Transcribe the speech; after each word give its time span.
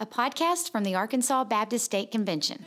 a 0.00 0.06
podcast 0.06 0.72
from 0.72 0.82
the 0.82 0.94
Arkansas 0.94 1.44
Baptist 1.44 1.84
State 1.84 2.10
Convention. 2.10 2.64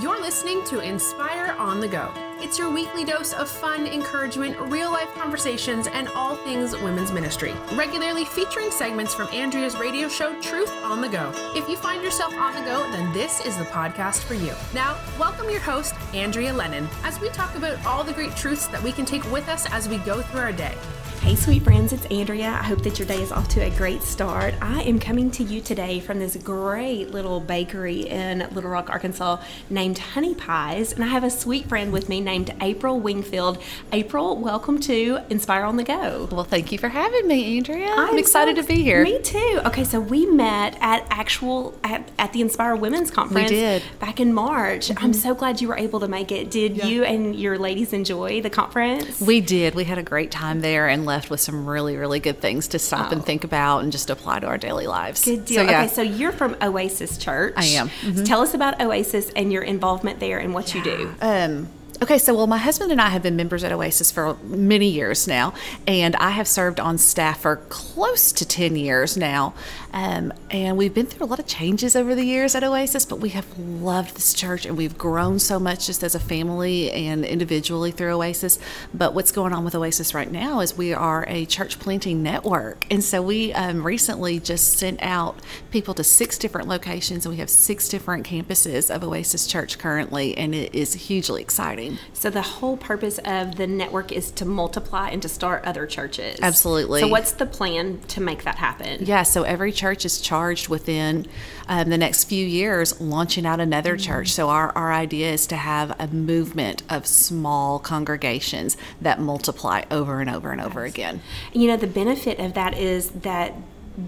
You're 0.00 0.20
listening 0.20 0.64
to 0.66 0.78
Inspire 0.78 1.56
on 1.58 1.80
the 1.80 1.88
Go. 1.88 2.08
It's 2.38 2.56
your 2.56 2.70
weekly 2.70 3.04
dose 3.04 3.32
of 3.32 3.48
fun, 3.48 3.88
encouragement, 3.88 4.56
real 4.70 4.92
life 4.92 5.08
conversations, 5.14 5.88
and 5.88 6.06
all 6.10 6.36
things 6.36 6.76
women's 6.76 7.10
ministry. 7.10 7.52
Regularly 7.74 8.24
featuring 8.24 8.70
segments 8.70 9.12
from 9.12 9.26
Andrea's 9.28 9.76
radio 9.76 10.06
show, 10.06 10.40
Truth 10.40 10.70
on 10.84 11.00
the 11.00 11.08
Go. 11.08 11.32
If 11.56 11.68
you 11.68 11.76
find 11.76 12.00
yourself 12.00 12.32
on 12.34 12.54
the 12.54 12.60
go, 12.60 12.88
then 12.92 13.12
this 13.12 13.44
is 13.44 13.58
the 13.58 13.64
podcast 13.64 14.22
for 14.22 14.34
you. 14.34 14.52
Now, 14.72 14.96
welcome 15.18 15.50
your 15.50 15.58
host, 15.58 15.96
Andrea 16.14 16.52
Lennon, 16.52 16.88
as 17.02 17.20
we 17.20 17.28
talk 17.30 17.56
about 17.56 17.84
all 17.84 18.04
the 18.04 18.12
great 18.12 18.36
truths 18.36 18.68
that 18.68 18.82
we 18.84 18.92
can 18.92 19.04
take 19.04 19.28
with 19.32 19.48
us 19.48 19.66
as 19.72 19.88
we 19.88 19.98
go 19.98 20.22
through 20.22 20.42
our 20.42 20.52
day. 20.52 20.76
Hey, 21.20 21.34
sweet 21.34 21.62
friends, 21.62 21.92
it's 21.92 22.06
Andrea. 22.06 22.48
I 22.48 22.62
hope 22.62 22.82
that 22.84 22.98
your 22.98 23.06
day 23.06 23.20
is 23.20 23.32
off 23.32 23.48
to 23.48 23.60
a 23.60 23.70
great 23.70 24.02
start. 24.02 24.54
I 24.62 24.82
am 24.82 24.98
coming 24.98 25.30
to 25.32 25.42
you 25.42 25.60
today 25.60 26.00
from 26.00 26.20
this 26.20 26.36
great 26.36 27.10
little 27.10 27.38
bakery 27.38 28.08
in 28.08 28.48
Little 28.52 28.70
Rock, 28.70 28.88
Arkansas 28.88 29.42
named 29.68 29.98
Honey 29.98 30.34
Pies, 30.34 30.92
and 30.92 31.04
I 31.04 31.08
have 31.08 31.24
a 31.24 31.30
sweet 31.30 31.68
friend 31.68 31.92
with 31.92 32.08
me 32.08 32.20
named 32.20 32.54
April 32.62 32.98
Wingfield. 32.98 33.62
April, 33.92 34.36
welcome 34.38 34.80
to 34.80 35.18
Inspire 35.28 35.64
on 35.64 35.76
the 35.76 35.84
Go. 35.84 36.28
Well, 36.30 36.44
thank 36.44 36.72
you 36.72 36.78
for 36.78 36.88
having 36.88 37.28
me, 37.28 37.58
Andrea. 37.58 37.90
I'm, 37.90 38.10
I'm 38.10 38.18
excited 38.18 38.56
so, 38.56 38.62
to 38.62 38.68
be 38.68 38.82
here. 38.82 39.02
Me 39.02 39.20
too. 39.20 39.60
Okay, 39.66 39.84
so 39.84 40.00
we 40.00 40.24
met 40.24 40.78
at 40.80 41.06
actual 41.10 41.78
at, 41.84 42.08
at 42.18 42.32
the 42.32 42.40
Inspire 42.40 42.76
Women's 42.76 43.10
Conference. 43.10 43.50
We 43.50 43.56
did 43.56 43.82
back 43.98 44.18
in 44.18 44.32
March. 44.32 44.88
Mm-hmm. 44.88 45.04
I'm 45.04 45.12
so 45.12 45.34
glad 45.34 45.60
you 45.60 45.68
were 45.68 45.76
able 45.76 46.00
to 46.00 46.08
make 46.08 46.32
it. 46.32 46.50
Did 46.50 46.76
yeah. 46.76 46.86
you 46.86 47.04
and 47.04 47.36
your 47.36 47.58
ladies 47.58 47.92
enjoy 47.92 48.40
the 48.40 48.50
conference? 48.50 49.20
We 49.20 49.40
did. 49.40 49.74
We 49.74 49.84
had 49.84 49.98
a 49.98 50.02
great 50.02 50.30
time 50.30 50.60
there 50.62 50.88
and 50.88 51.07
left 51.08 51.30
with 51.30 51.40
some 51.40 51.66
really, 51.66 51.96
really 51.96 52.20
good 52.20 52.40
things 52.40 52.68
to 52.68 52.78
stop 52.78 53.10
oh. 53.10 53.16
and 53.16 53.24
think 53.24 53.42
about 53.42 53.80
and 53.80 53.90
just 53.90 54.10
apply 54.10 54.38
to 54.40 54.46
our 54.46 54.58
daily 54.58 54.86
lives. 54.86 55.24
Good 55.24 55.44
deal. 55.44 55.64
So, 55.64 55.70
yeah. 55.70 55.82
Okay, 55.82 55.88
so 55.92 56.02
you're 56.02 56.32
from 56.32 56.56
Oasis 56.62 57.18
Church. 57.18 57.54
I 57.56 57.64
am. 57.64 57.88
Mm-hmm. 57.88 58.24
Tell 58.24 58.42
us 58.42 58.54
about 58.54 58.80
Oasis 58.80 59.30
and 59.34 59.52
your 59.52 59.62
involvement 59.62 60.20
there 60.20 60.38
and 60.38 60.54
what 60.54 60.72
yeah. 60.72 60.84
you 60.84 60.96
do. 60.96 61.14
Um, 61.20 61.68
Okay, 62.00 62.18
so 62.18 62.32
well, 62.32 62.46
my 62.46 62.58
husband 62.58 62.92
and 62.92 63.00
I 63.00 63.08
have 63.08 63.24
been 63.24 63.34
members 63.34 63.64
at 63.64 63.72
Oasis 63.72 64.12
for 64.12 64.36
many 64.44 64.88
years 64.88 65.26
now, 65.26 65.52
and 65.84 66.14
I 66.16 66.30
have 66.30 66.46
served 66.46 66.78
on 66.78 66.96
staff 66.96 67.40
for 67.40 67.56
close 67.56 68.30
to 68.32 68.46
10 68.46 68.76
years 68.76 69.16
now. 69.16 69.52
Um, 69.92 70.32
and 70.50 70.76
we've 70.76 70.94
been 70.94 71.06
through 71.06 71.26
a 71.26 71.28
lot 71.28 71.38
of 71.38 71.46
changes 71.46 71.96
over 71.96 72.14
the 72.14 72.24
years 72.24 72.54
at 72.54 72.64
Oasis, 72.64 73.04
but 73.04 73.20
we 73.20 73.30
have 73.30 73.58
loved 73.58 74.16
this 74.16 74.34
church 74.34 74.66
and 74.66 74.76
we've 74.76 74.96
grown 74.96 75.38
so 75.38 75.58
much 75.58 75.86
just 75.86 76.02
as 76.02 76.14
a 76.14 76.20
family 76.20 76.90
and 76.90 77.24
individually 77.24 77.90
through 77.90 78.14
Oasis. 78.14 78.58
But 78.92 79.14
what's 79.14 79.32
going 79.32 79.52
on 79.52 79.64
with 79.64 79.74
Oasis 79.74 80.14
right 80.14 80.30
now 80.30 80.60
is 80.60 80.76
we 80.76 80.92
are 80.92 81.24
a 81.28 81.46
church 81.46 81.78
planting 81.78 82.22
network. 82.22 82.86
And 82.90 83.02
so 83.02 83.22
we 83.22 83.52
um, 83.52 83.84
recently 83.84 84.40
just 84.40 84.74
sent 84.74 85.02
out 85.02 85.40
people 85.70 85.94
to 85.94 86.04
six 86.04 86.38
different 86.38 86.68
locations, 86.68 87.24
and 87.24 87.34
we 87.34 87.38
have 87.40 87.50
six 87.50 87.88
different 87.88 88.26
campuses 88.26 88.94
of 88.94 89.02
Oasis 89.02 89.46
Church 89.46 89.78
currently, 89.78 90.36
and 90.36 90.54
it 90.54 90.74
is 90.74 90.94
hugely 90.94 91.42
exciting. 91.42 91.98
So 92.12 92.30
the 92.30 92.42
whole 92.42 92.76
purpose 92.76 93.18
of 93.24 93.56
the 93.56 93.66
network 93.66 94.12
is 94.12 94.30
to 94.32 94.44
multiply 94.44 95.10
and 95.10 95.22
to 95.22 95.28
start 95.28 95.64
other 95.64 95.86
churches. 95.86 96.38
Absolutely. 96.42 97.00
So, 97.00 97.08
what's 97.08 97.32
the 97.32 97.46
plan 97.46 98.00
to 98.08 98.20
make 98.20 98.44
that 98.44 98.56
happen? 98.56 99.04
Yeah, 99.04 99.22
so 99.22 99.42
every 99.42 99.72
church 99.72 99.87
is 99.92 100.20
charged 100.20 100.68
within 100.68 101.26
um, 101.68 101.90
the 101.90 101.98
next 101.98 102.24
few 102.24 102.46
years 102.46 103.00
launching 103.00 103.46
out 103.46 103.60
another 103.60 103.96
mm-hmm. 103.96 104.12
church. 104.12 104.32
So 104.32 104.48
our, 104.48 104.70
our 104.76 104.92
idea 104.92 105.32
is 105.32 105.46
to 105.48 105.56
have 105.56 105.94
a 106.00 106.06
movement 106.08 106.82
of 106.88 107.06
small 107.06 107.78
congregations 107.78 108.76
that 109.00 109.20
multiply 109.20 109.84
over 109.90 110.20
and 110.20 110.30
over 110.30 110.52
and 110.52 110.60
over 110.60 110.84
again. 110.84 111.20
You 111.52 111.68
know, 111.68 111.76
the 111.76 111.86
benefit 111.86 112.38
of 112.38 112.54
that 112.54 112.76
is 112.76 113.10
that 113.10 113.54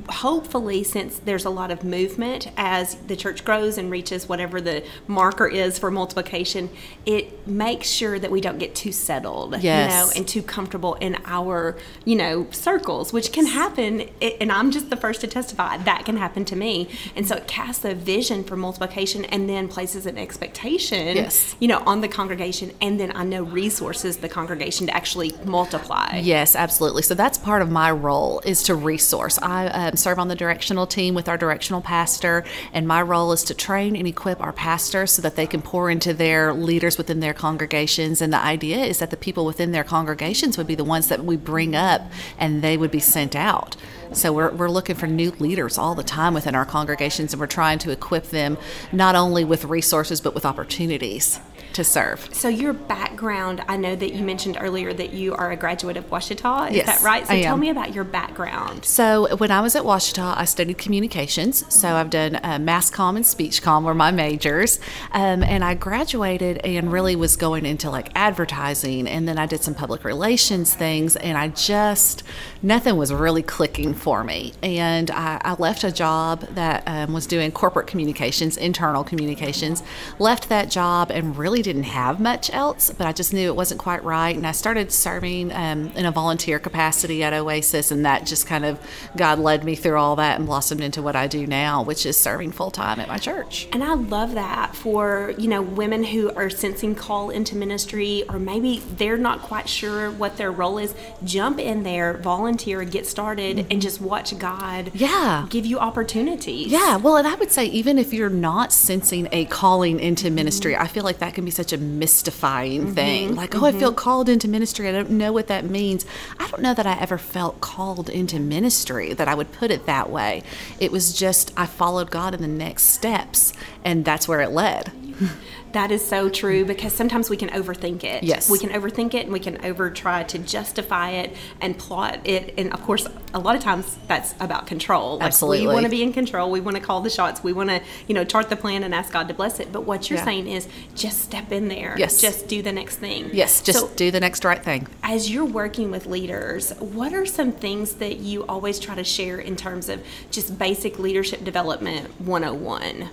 hopefully, 0.08 0.84
since 0.84 1.18
there's 1.18 1.44
a 1.44 1.50
lot 1.50 1.70
of 1.70 1.84
movement 1.84 2.48
as 2.56 2.94
the 3.06 3.16
church 3.16 3.44
grows 3.44 3.78
and 3.78 3.90
reaches 3.90 4.28
whatever 4.28 4.60
the 4.60 4.84
marker 5.06 5.46
is 5.46 5.78
for 5.78 5.90
multiplication, 5.90 6.70
it 7.06 7.46
makes 7.46 7.88
sure 7.88 8.18
that 8.18 8.30
we 8.30 8.40
don't 8.40 8.58
get 8.58 8.74
too 8.74 8.92
settled, 8.92 9.60
yes. 9.62 9.90
you 9.92 9.96
know, 9.96 10.10
and 10.16 10.28
too 10.28 10.42
comfortable 10.42 10.94
in 10.94 11.16
our, 11.24 11.76
you 12.04 12.16
know, 12.16 12.46
circles, 12.50 13.12
which 13.12 13.32
can 13.32 13.46
happen. 13.46 14.08
And 14.40 14.52
I'm 14.52 14.70
just 14.70 14.90
the 14.90 14.96
first 14.96 15.20
to 15.22 15.26
testify 15.26 15.76
that 15.78 16.04
can 16.04 16.16
happen 16.16 16.44
to 16.46 16.56
me. 16.56 16.88
And 17.16 17.26
so 17.26 17.36
it 17.36 17.46
casts 17.46 17.84
a 17.84 17.94
vision 17.94 18.44
for 18.44 18.56
multiplication 18.56 19.24
and 19.26 19.48
then 19.48 19.68
places 19.68 20.06
an 20.06 20.18
expectation, 20.18 21.16
yes. 21.16 21.56
you 21.58 21.68
know, 21.68 21.82
on 21.86 22.00
the 22.00 22.08
congregation. 22.08 22.72
And 22.80 23.00
then 23.00 23.16
I 23.16 23.24
know 23.24 23.42
resources 23.42 24.18
the 24.18 24.28
congregation 24.28 24.86
to 24.86 24.94
actually 24.94 25.34
multiply. 25.44 26.18
Yes, 26.18 26.54
absolutely. 26.54 27.02
So 27.02 27.14
that's 27.14 27.38
part 27.38 27.62
of 27.62 27.70
my 27.70 27.90
role 27.90 28.40
is 28.44 28.62
to 28.64 28.74
resource. 28.74 29.38
I 29.40 29.79
um, 29.80 29.96
serve 29.96 30.18
on 30.18 30.28
the 30.28 30.34
directional 30.34 30.86
team 30.86 31.14
with 31.14 31.28
our 31.28 31.38
directional 31.38 31.80
pastor, 31.80 32.44
and 32.72 32.86
my 32.86 33.00
role 33.00 33.32
is 33.32 33.42
to 33.44 33.54
train 33.54 33.96
and 33.96 34.06
equip 34.06 34.40
our 34.40 34.52
pastors 34.52 35.12
so 35.12 35.22
that 35.22 35.36
they 35.36 35.46
can 35.46 35.62
pour 35.62 35.90
into 35.90 36.12
their 36.12 36.52
leaders 36.52 36.98
within 36.98 37.20
their 37.20 37.32
congregations. 37.32 38.20
And 38.20 38.32
the 38.32 38.38
idea 38.38 38.84
is 38.84 38.98
that 38.98 39.10
the 39.10 39.16
people 39.16 39.46
within 39.46 39.72
their 39.72 39.84
congregations 39.84 40.58
would 40.58 40.66
be 40.66 40.74
the 40.74 40.84
ones 40.84 41.08
that 41.08 41.24
we 41.24 41.36
bring 41.36 41.74
up 41.74 42.02
and 42.38 42.60
they 42.60 42.76
would 42.76 42.90
be 42.90 43.00
sent 43.00 43.34
out. 43.34 43.76
So 44.12 44.32
we're, 44.32 44.50
we're 44.50 44.68
looking 44.68 44.96
for 44.96 45.06
new 45.06 45.30
leaders 45.38 45.78
all 45.78 45.94
the 45.94 46.02
time 46.02 46.34
within 46.34 46.54
our 46.54 46.66
congregations, 46.66 47.32
and 47.32 47.40
we're 47.40 47.46
trying 47.46 47.78
to 47.80 47.90
equip 47.90 48.24
them 48.26 48.58
not 48.92 49.14
only 49.14 49.44
with 49.44 49.64
resources 49.64 50.20
but 50.20 50.34
with 50.34 50.44
opportunities 50.44 51.40
to 51.74 51.84
serve. 51.84 52.28
So 52.32 52.48
your 52.48 52.72
background, 52.72 53.62
I 53.68 53.76
know 53.76 53.94
that 53.96 54.14
you 54.14 54.24
mentioned 54.24 54.58
earlier 54.60 54.92
that 54.92 55.12
you 55.12 55.34
are 55.34 55.50
a 55.52 55.56
graduate 55.56 55.96
of 55.96 56.08
Ouachita. 56.10 56.70
Is 56.70 56.76
yes, 56.76 56.86
that 56.86 57.04
right? 57.04 57.26
So 57.26 57.34
I 57.34 57.42
tell 57.42 57.54
am. 57.54 57.60
me 57.60 57.70
about 57.70 57.94
your 57.94 58.04
background. 58.04 58.84
So 58.84 59.36
when 59.36 59.50
I 59.50 59.60
was 59.60 59.76
at 59.76 59.84
Ouachita, 59.84 60.34
I 60.36 60.44
studied 60.44 60.78
communications. 60.78 61.72
So 61.72 61.88
I've 61.94 62.10
done 62.10 62.38
uh, 62.42 62.58
mass 62.58 62.90
comm 62.90 63.16
and 63.16 63.26
speech 63.26 63.62
comm 63.62 63.84
were 63.84 63.94
my 63.94 64.10
majors, 64.10 64.80
um, 65.12 65.42
and 65.42 65.64
I 65.64 65.74
graduated 65.74 66.58
and 66.58 66.92
really 66.92 67.16
was 67.16 67.36
going 67.36 67.66
into 67.66 67.90
like 67.90 68.10
advertising, 68.14 69.06
and 69.06 69.26
then 69.28 69.38
I 69.38 69.46
did 69.46 69.62
some 69.62 69.74
public 69.74 70.04
relations 70.04 70.74
things, 70.74 71.16
and 71.16 71.36
I 71.38 71.48
just 71.48 72.22
nothing 72.62 72.96
was 72.96 73.12
really 73.12 73.42
clicking 73.42 73.94
for 73.94 74.24
me, 74.24 74.52
and 74.62 75.10
I, 75.10 75.40
I 75.42 75.54
left 75.54 75.84
a 75.84 75.92
job 75.92 76.40
that 76.54 76.82
um, 76.86 77.12
was 77.12 77.26
doing 77.26 77.52
corporate 77.52 77.86
communications, 77.86 78.56
internal 78.56 79.04
communications, 79.04 79.82
left 80.18 80.48
that 80.48 80.70
job 80.70 81.10
and 81.10 81.36
really 81.36 81.59
really 81.60 81.72
didn't 81.72 81.92
have 81.92 82.20
much 82.20 82.50
else, 82.52 82.90
but 82.90 83.06
I 83.06 83.12
just 83.12 83.32
knew 83.32 83.48
it 83.48 83.56
wasn't 83.56 83.80
quite 83.80 84.02
right. 84.02 84.34
And 84.34 84.46
I 84.46 84.52
started 84.52 84.92
serving 84.92 85.52
um, 85.52 85.92
in 85.94 86.06
a 86.06 86.10
volunteer 86.10 86.58
capacity 86.58 87.22
at 87.22 87.32
Oasis, 87.32 87.90
and 87.90 88.04
that 88.04 88.26
just 88.26 88.46
kind 88.46 88.64
of 88.64 88.78
God 89.16 89.38
led 89.38 89.64
me 89.64 89.74
through 89.74 89.98
all 89.98 90.16
that 90.16 90.38
and 90.38 90.46
blossomed 90.46 90.80
into 90.80 91.02
what 91.02 91.16
I 91.16 91.26
do 91.26 91.46
now, 91.46 91.82
which 91.82 92.06
is 92.06 92.18
serving 92.18 92.52
full 92.52 92.70
time 92.70 93.00
at 93.00 93.08
my 93.08 93.18
church. 93.18 93.68
And 93.72 93.84
I 93.84 93.94
love 93.94 94.34
that 94.34 94.74
for 94.74 95.34
you 95.38 95.48
know 95.48 95.62
women 95.62 96.04
who 96.04 96.30
are 96.32 96.50
sensing 96.50 96.94
call 96.94 97.30
into 97.30 97.56
ministry, 97.56 98.24
or 98.28 98.38
maybe 98.38 98.78
they're 98.96 99.18
not 99.18 99.40
quite 99.40 99.68
sure 99.68 100.10
what 100.10 100.36
their 100.36 100.50
role 100.50 100.78
is. 100.78 100.94
Jump 101.24 101.58
in 101.58 101.82
there, 101.82 102.14
volunteer, 102.14 102.84
get 102.84 103.06
started, 103.06 103.58
mm-hmm. 103.58 103.68
and 103.70 103.82
just 103.82 104.00
watch 104.00 104.38
God. 104.38 104.92
Yeah, 104.94 105.46
give 105.50 105.66
you 105.66 105.78
opportunities. 105.78 106.68
Yeah, 106.68 106.96
well, 106.96 107.16
and 107.16 107.28
I 107.28 107.34
would 107.34 107.50
say 107.50 107.66
even 107.66 107.98
if 107.98 108.12
you're 108.12 108.30
not 108.30 108.72
sensing 108.72 109.28
a 109.32 109.44
calling 109.46 110.00
into 110.00 110.30
ministry, 110.30 110.72
mm-hmm. 110.72 110.82
I 110.82 110.86
feel 110.86 111.04
like 111.04 111.18
that 111.18 111.34
can 111.34 111.44
be 111.44 111.49
be 111.50 111.54
such 111.54 111.72
a 111.72 111.78
mystifying 111.78 112.82
mm-hmm. 112.82 112.94
thing. 112.94 113.34
Like, 113.34 113.50
mm-hmm. 113.50 113.64
oh, 113.64 113.68
I 113.68 113.72
feel 113.72 113.90
mm-hmm. 113.90 113.96
called 113.96 114.28
into 114.28 114.48
ministry. 114.48 114.88
I 114.88 114.92
don't 114.92 115.10
know 115.10 115.32
what 115.32 115.48
that 115.48 115.64
means. 115.64 116.06
I 116.38 116.48
don't 116.48 116.62
know 116.62 116.74
that 116.74 116.86
I 116.86 116.98
ever 116.98 117.18
felt 117.18 117.60
called 117.60 118.08
into 118.08 118.38
ministry, 118.38 119.12
that 119.14 119.28
I 119.28 119.34
would 119.34 119.52
put 119.52 119.70
it 119.70 119.86
that 119.86 120.10
way. 120.10 120.42
It 120.78 120.92
was 120.92 121.12
just, 121.12 121.52
I 121.56 121.66
followed 121.66 122.10
God 122.10 122.34
in 122.34 122.40
the 122.40 122.48
next 122.48 122.84
steps, 122.84 123.52
and 123.84 124.04
that's 124.04 124.28
where 124.28 124.40
it 124.40 124.50
led. 124.50 124.92
That 125.72 125.92
is 125.92 126.04
so 126.04 126.28
true 126.28 126.64
because 126.64 126.92
sometimes 126.92 127.30
we 127.30 127.36
can 127.36 127.48
overthink 127.50 128.02
it. 128.02 128.24
Yes. 128.24 128.50
We 128.50 128.58
can 128.58 128.70
overthink 128.70 129.14
it 129.14 129.24
and 129.24 129.32
we 129.32 129.38
can 129.38 129.64
over 129.64 129.90
try 129.90 130.24
to 130.24 130.38
justify 130.38 131.10
it 131.10 131.36
and 131.60 131.78
plot 131.78 132.20
it. 132.24 132.54
And 132.58 132.72
of 132.72 132.82
course, 132.82 133.06
a 133.32 133.38
lot 133.38 133.54
of 133.54 133.62
times 133.62 133.98
that's 134.08 134.34
about 134.40 134.66
control. 134.66 135.18
Like 135.18 135.26
Absolutely. 135.26 135.68
We 135.68 135.72
want 135.72 135.84
to 135.84 135.90
be 135.90 136.02
in 136.02 136.12
control. 136.12 136.50
We 136.50 136.60
want 136.60 136.76
to 136.76 136.82
call 136.82 137.00
the 137.02 137.10
shots. 137.10 137.44
We 137.44 137.52
want 137.52 137.70
to, 137.70 137.82
you 138.08 138.14
know, 138.14 138.24
chart 138.24 138.50
the 138.50 138.56
plan 138.56 138.82
and 138.82 138.94
ask 138.94 139.12
God 139.12 139.28
to 139.28 139.34
bless 139.34 139.60
it. 139.60 139.70
But 139.70 139.84
what 139.84 140.10
you're 140.10 140.18
yeah. 140.18 140.24
saying 140.24 140.48
is 140.48 140.66
just 140.96 141.20
step 141.20 141.52
in 141.52 141.68
there. 141.68 141.94
Yes. 141.96 142.20
Just 142.20 142.48
do 142.48 142.62
the 142.62 142.72
next 142.72 142.96
thing. 142.96 143.30
Yes. 143.32 143.62
Just 143.62 143.78
so, 143.78 143.88
do 143.94 144.10
the 144.10 144.20
next 144.20 144.44
right 144.44 144.62
thing. 144.62 144.88
As 145.04 145.30
you're 145.30 145.44
working 145.44 145.92
with 145.92 146.06
leaders, 146.06 146.72
what 146.80 147.12
are 147.12 147.26
some 147.26 147.52
things 147.52 147.94
that 147.94 148.16
you 148.16 148.44
always 148.46 148.80
try 148.80 148.96
to 148.96 149.04
share 149.04 149.38
in 149.38 149.54
terms 149.54 149.88
of 149.88 150.04
just 150.32 150.58
basic 150.58 150.98
leadership 150.98 151.44
development 151.44 152.20
101? 152.20 153.08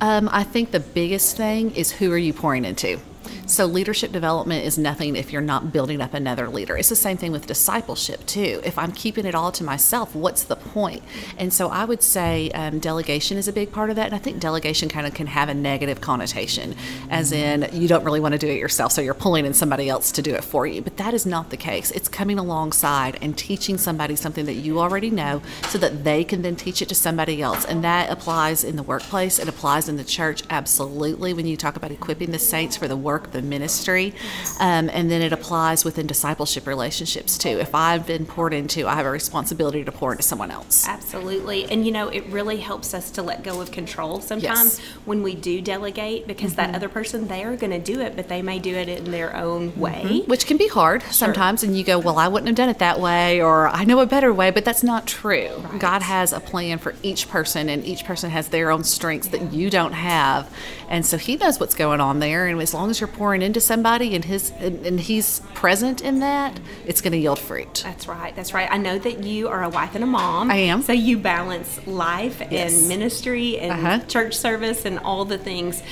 Um, 0.00 0.28
I 0.32 0.44
think 0.44 0.70
the 0.70 0.80
biggest 0.80 1.36
thing 1.36 1.72
is 1.72 1.92
who 1.92 2.10
are 2.12 2.18
you 2.18 2.32
pouring 2.32 2.64
into? 2.64 2.98
So, 3.46 3.66
leadership 3.66 4.12
development 4.12 4.64
is 4.64 4.78
nothing 4.78 5.16
if 5.16 5.32
you're 5.32 5.42
not 5.42 5.72
building 5.72 6.00
up 6.00 6.14
another 6.14 6.48
leader. 6.48 6.76
It's 6.76 6.88
the 6.88 6.96
same 6.96 7.16
thing 7.16 7.32
with 7.32 7.46
discipleship, 7.46 8.26
too. 8.26 8.60
If 8.64 8.78
I'm 8.78 8.92
keeping 8.92 9.26
it 9.26 9.34
all 9.34 9.52
to 9.52 9.64
myself, 9.64 10.14
what's 10.14 10.44
the 10.44 10.56
point? 10.56 11.02
And 11.38 11.52
so, 11.52 11.68
I 11.68 11.84
would 11.84 12.02
say 12.02 12.50
um, 12.50 12.78
delegation 12.78 13.36
is 13.36 13.48
a 13.48 13.52
big 13.52 13.72
part 13.72 13.90
of 13.90 13.96
that. 13.96 14.06
And 14.06 14.14
I 14.14 14.18
think 14.18 14.40
delegation 14.40 14.88
kind 14.88 15.06
of 15.06 15.14
can 15.14 15.26
have 15.26 15.48
a 15.48 15.54
negative 15.54 16.00
connotation, 16.00 16.74
as 17.10 17.32
in 17.32 17.68
you 17.72 17.88
don't 17.88 18.04
really 18.04 18.20
want 18.20 18.32
to 18.32 18.38
do 18.38 18.48
it 18.48 18.58
yourself, 18.58 18.92
so 18.92 19.00
you're 19.00 19.14
pulling 19.14 19.46
in 19.46 19.54
somebody 19.54 19.88
else 19.88 20.12
to 20.12 20.22
do 20.22 20.34
it 20.34 20.44
for 20.44 20.66
you. 20.66 20.82
But 20.82 20.96
that 20.96 21.14
is 21.14 21.26
not 21.26 21.50
the 21.50 21.56
case. 21.56 21.90
It's 21.90 22.08
coming 22.08 22.38
alongside 22.38 23.18
and 23.20 23.36
teaching 23.36 23.78
somebody 23.78 24.16
something 24.16 24.46
that 24.46 24.54
you 24.54 24.80
already 24.80 25.10
know 25.10 25.42
so 25.68 25.78
that 25.78 26.04
they 26.04 26.24
can 26.24 26.42
then 26.42 26.56
teach 26.56 26.82
it 26.82 26.88
to 26.88 26.94
somebody 26.94 27.42
else. 27.42 27.64
And 27.64 27.82
that 27.84 28.10
applies 28.10 28.64
in 28.64 28.76
the 28.76 28.82
workplace, 28.82 29.38
it 29.38 29.48
applies 29.48 29.88
in 29.88 29.96
the 29.96 30.04
church, 30.04 30.42
absolutely, 30.50 31.32
when 31.32 31.46
you 31.46 31.56
talk 31.56 31.76
about 31.76 31.90
equipping 31.90 32.30
the 32.30 32.38
saints 32.38 32.76
for 32.76 32.88
the 32.88 32.96
work, 32.96 33.19
the 33.32 33.42
ministry. 33.42 34.14
Um, 34.58 34.90
and 34.90 35.10
then 35.10 35.22
it 35.22 35.32
applies 35.32 35.84
within 35.84 36.06
discipleship 36.06 36.66
relationships 36.66 37.38
too. 37.38 37.48
If 37.60 37.74
I've 37.74 38.06
been 38.06 38.26
poured 38.26 38.52
into, 38.54 38.86
I 38.86 38.94
have 38.96 39.06
a 39.06 39.10
responsibility 39.10 39.84
to 39.84 39.92
pour 39.92 40.12
into 40.12 40.22
someone 40.22 40.50
else. 40.50 40.86
Absolutely. 40.88 41.64
And 41.70 41.84
you 41.86 41.92
know, 41.92 42.08
it 42.08 42.24
really 42.26 42.58
helps 42.58 42.94
us 42.94 43.10
to 43.12 43.22
let 43.22 43.42
go 43.42 43.60
of 43.60 43.70
control 43.72 44.20
sometimes 44.20 44.40
Yes. 44.40 44.80
when 45.04 45.22
we 45.22 45.34
do 45.34 45.60
delegate 45.60 46.26
because 46.26 46.54
that 46.54 46.74
other 46.74 46.88
person, 46.88 47.28
they 47.28 47.44
are 47.44 47.56
going 47.56 47.70
to 47.72 47.78
do 47.78 48.00
it, 48.00 48.16
but 48.16 48.28
they 48.28 48.42
may 48.42 48.58
do 48.58 48.74
it 48.74 48.88
in 48.88 49.10
their 49.10 49.34
own 49.36 49.78
way. 49.78 50.22
which 50.26 50.46
can 50.46 50.56
be 50.56 50.68
hard 50.68 51.02
sometimes 51.10 51.62
and 51.62 51.76
you 51.76 51.82
go 51.84 51.98
well 51.98 52.18
i 52.18 52.28
wouldn't 52.28 52.46
have 52.48 52.56
done 52.56 52.68
it 52.68 52.78
that 52.78 53.00
way 53.00 53.40
or 53.42 53.68
i 53.68 53.84
know 53.84 54.00
a 54.00 54.06
better 54.06 54.32
way 54.32 54.50
but 54.50 54.64
that's 54.64 54.82
not 54.82 55.06
true 55.06 55.50
god 55.78 56.02
has 56.02 56.32
a 56.32 56.40
plan 56.40 56.78
for 56.78 56.94
each 57.02 57.28
person 57.28 57.68
and 57.68 57.84
each 57.84 58.04
person 58.04 58.30
has 58.30 58.48
their 58.48 58.70
own 58.70 58.84
strengths 58.84 59.28
that 59.28 59.52
you 59.52 59.70
don't 59.70 59.92
have 59.92 60.52
and 60.88 61.04
so 61.06 61.16
he 61.16 61.36
knows 61.36 61.58
what's 61.58 61.74
going 61.74 62.00
on 62.00 62.18
there 62.20 62.46
and 62.46 62.60
as 62.60 62.74
long 62.74 62.90
as 62.90 62.99
you're 63.00 63.08
pouring 63.08 63.42
into 63.42 63.60
somebody 63.60 64.14
and 64.14 64.24
his 64.24 64.50
and, 64.58 64.84
and 64.86 65.00
he's 65.00 65.40
present 65.54 66.00
in 66.02 66.20
that 66.20 66.58
it's 66.86 67.00
going 67.00 67.12
to 67.12 67.18
yield 67.18 67.38
fruit 67.38 67.80
That's 67.84 68.06
right. 68.08 68.34
That's 68.36 68.52
right. 68.54 68.68
I 68.70 68.76
know 68.76 68.98
that 68.98 69.24
you 69.24 69.48
are 69.48 69.62
a 69.62 69.68
wife 69.68 69.94
and 69.94 70.04
a 70.04 70.06
mom. 70.06 70.50
I 70.50 70.56
am. 70.56 70.82
So 70.82 70.92
you 70.92 71.18
balance 71.18 71.86
life 71.86 72.40
Yes. 72.50 72.72
and 72.78 72.88
ministry 72.88 73.58
and 73.58 73.72
Uh-huh. 73.72 73.98
church 74.06 74.34
service 74.36 74.84
and 74.84 74.98
all 75.00 75.24
the 75.24 75.38
things. 75.38 75.82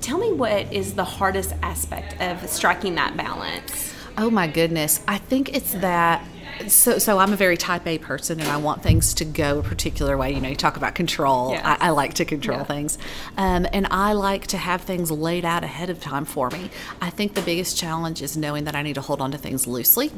Tell 0.00 0.18
me 0.18 0.32
what 0.32 0.72
is 0.72 0.94
the 0.94 1.04
hardest 1.04 1.54
aspect 1.62 2.20
of 2.20 2.48
striking 2.50 2.94
that 2.96 3.16
balance? 3.16 3.94
Oh 4.16 4.30
my 4.30 4.46
goodness. 4.48 5.00
I 5.06 5.18
think 5.18 5.54
it's 5.54 5.72
that 5.74 6.24
so 6.66 6.98
so 6.98 7.18
I'm 7.18 7.32
a 7.32 7.36
very 7.36 7.56
type 7.56 7.86
A 7.86 7.98
person 7.98 8.40
and 8.40 8.48
I 8.48 8.56
want 8.56 8.82
things 8.82 9.14
to 9.14 9.24
go 9.24 9.60
a 9.60 9.62
particular 9.62 10.16
way. 10.16 10.32
You 10.32 10.40
know, 10.40 10.48
you 10.48 10.56
talk 10.56 10.76
about 10.76 10.94
control. 10.94 11.52
Yes. 11.52 11.62
I, 11.64 11.88
I 11.88 11.90
like 11.90 12.14
to 12.14 12.24
control 12.24 12.58
Yeah. 12.58 12.64
things. 12.64 12.98
Um, 13.36 13.66
and 13.72 13.86
I 13.90 14.12
like 14.12 14.46
to 14.48 14.56
have 14.58 14.82
things 14.82 15.10
laid 15.10 15.44
out 15.44 15.62
ahead 15.64 15.90
of 15.90 16.00
time 16.00 16.24
for 16.24 16.50
me. 16.50 16.70
I 17.00 17.10
think 17.10 17.34
the 17.34 17.42
biggest 17.42 17.76
challenge 17.78 18.22
is 18.22 18.36
knowing 18.36 18.64
that 18.64 18.74
I 18.74 18.82
need 18.82 18.94
to 18.94 19.00
hold 19.00 19.20
on 19.20 19.30
to 19.32 19.38
things 19.38 19.66
loosely. 19.66 20.10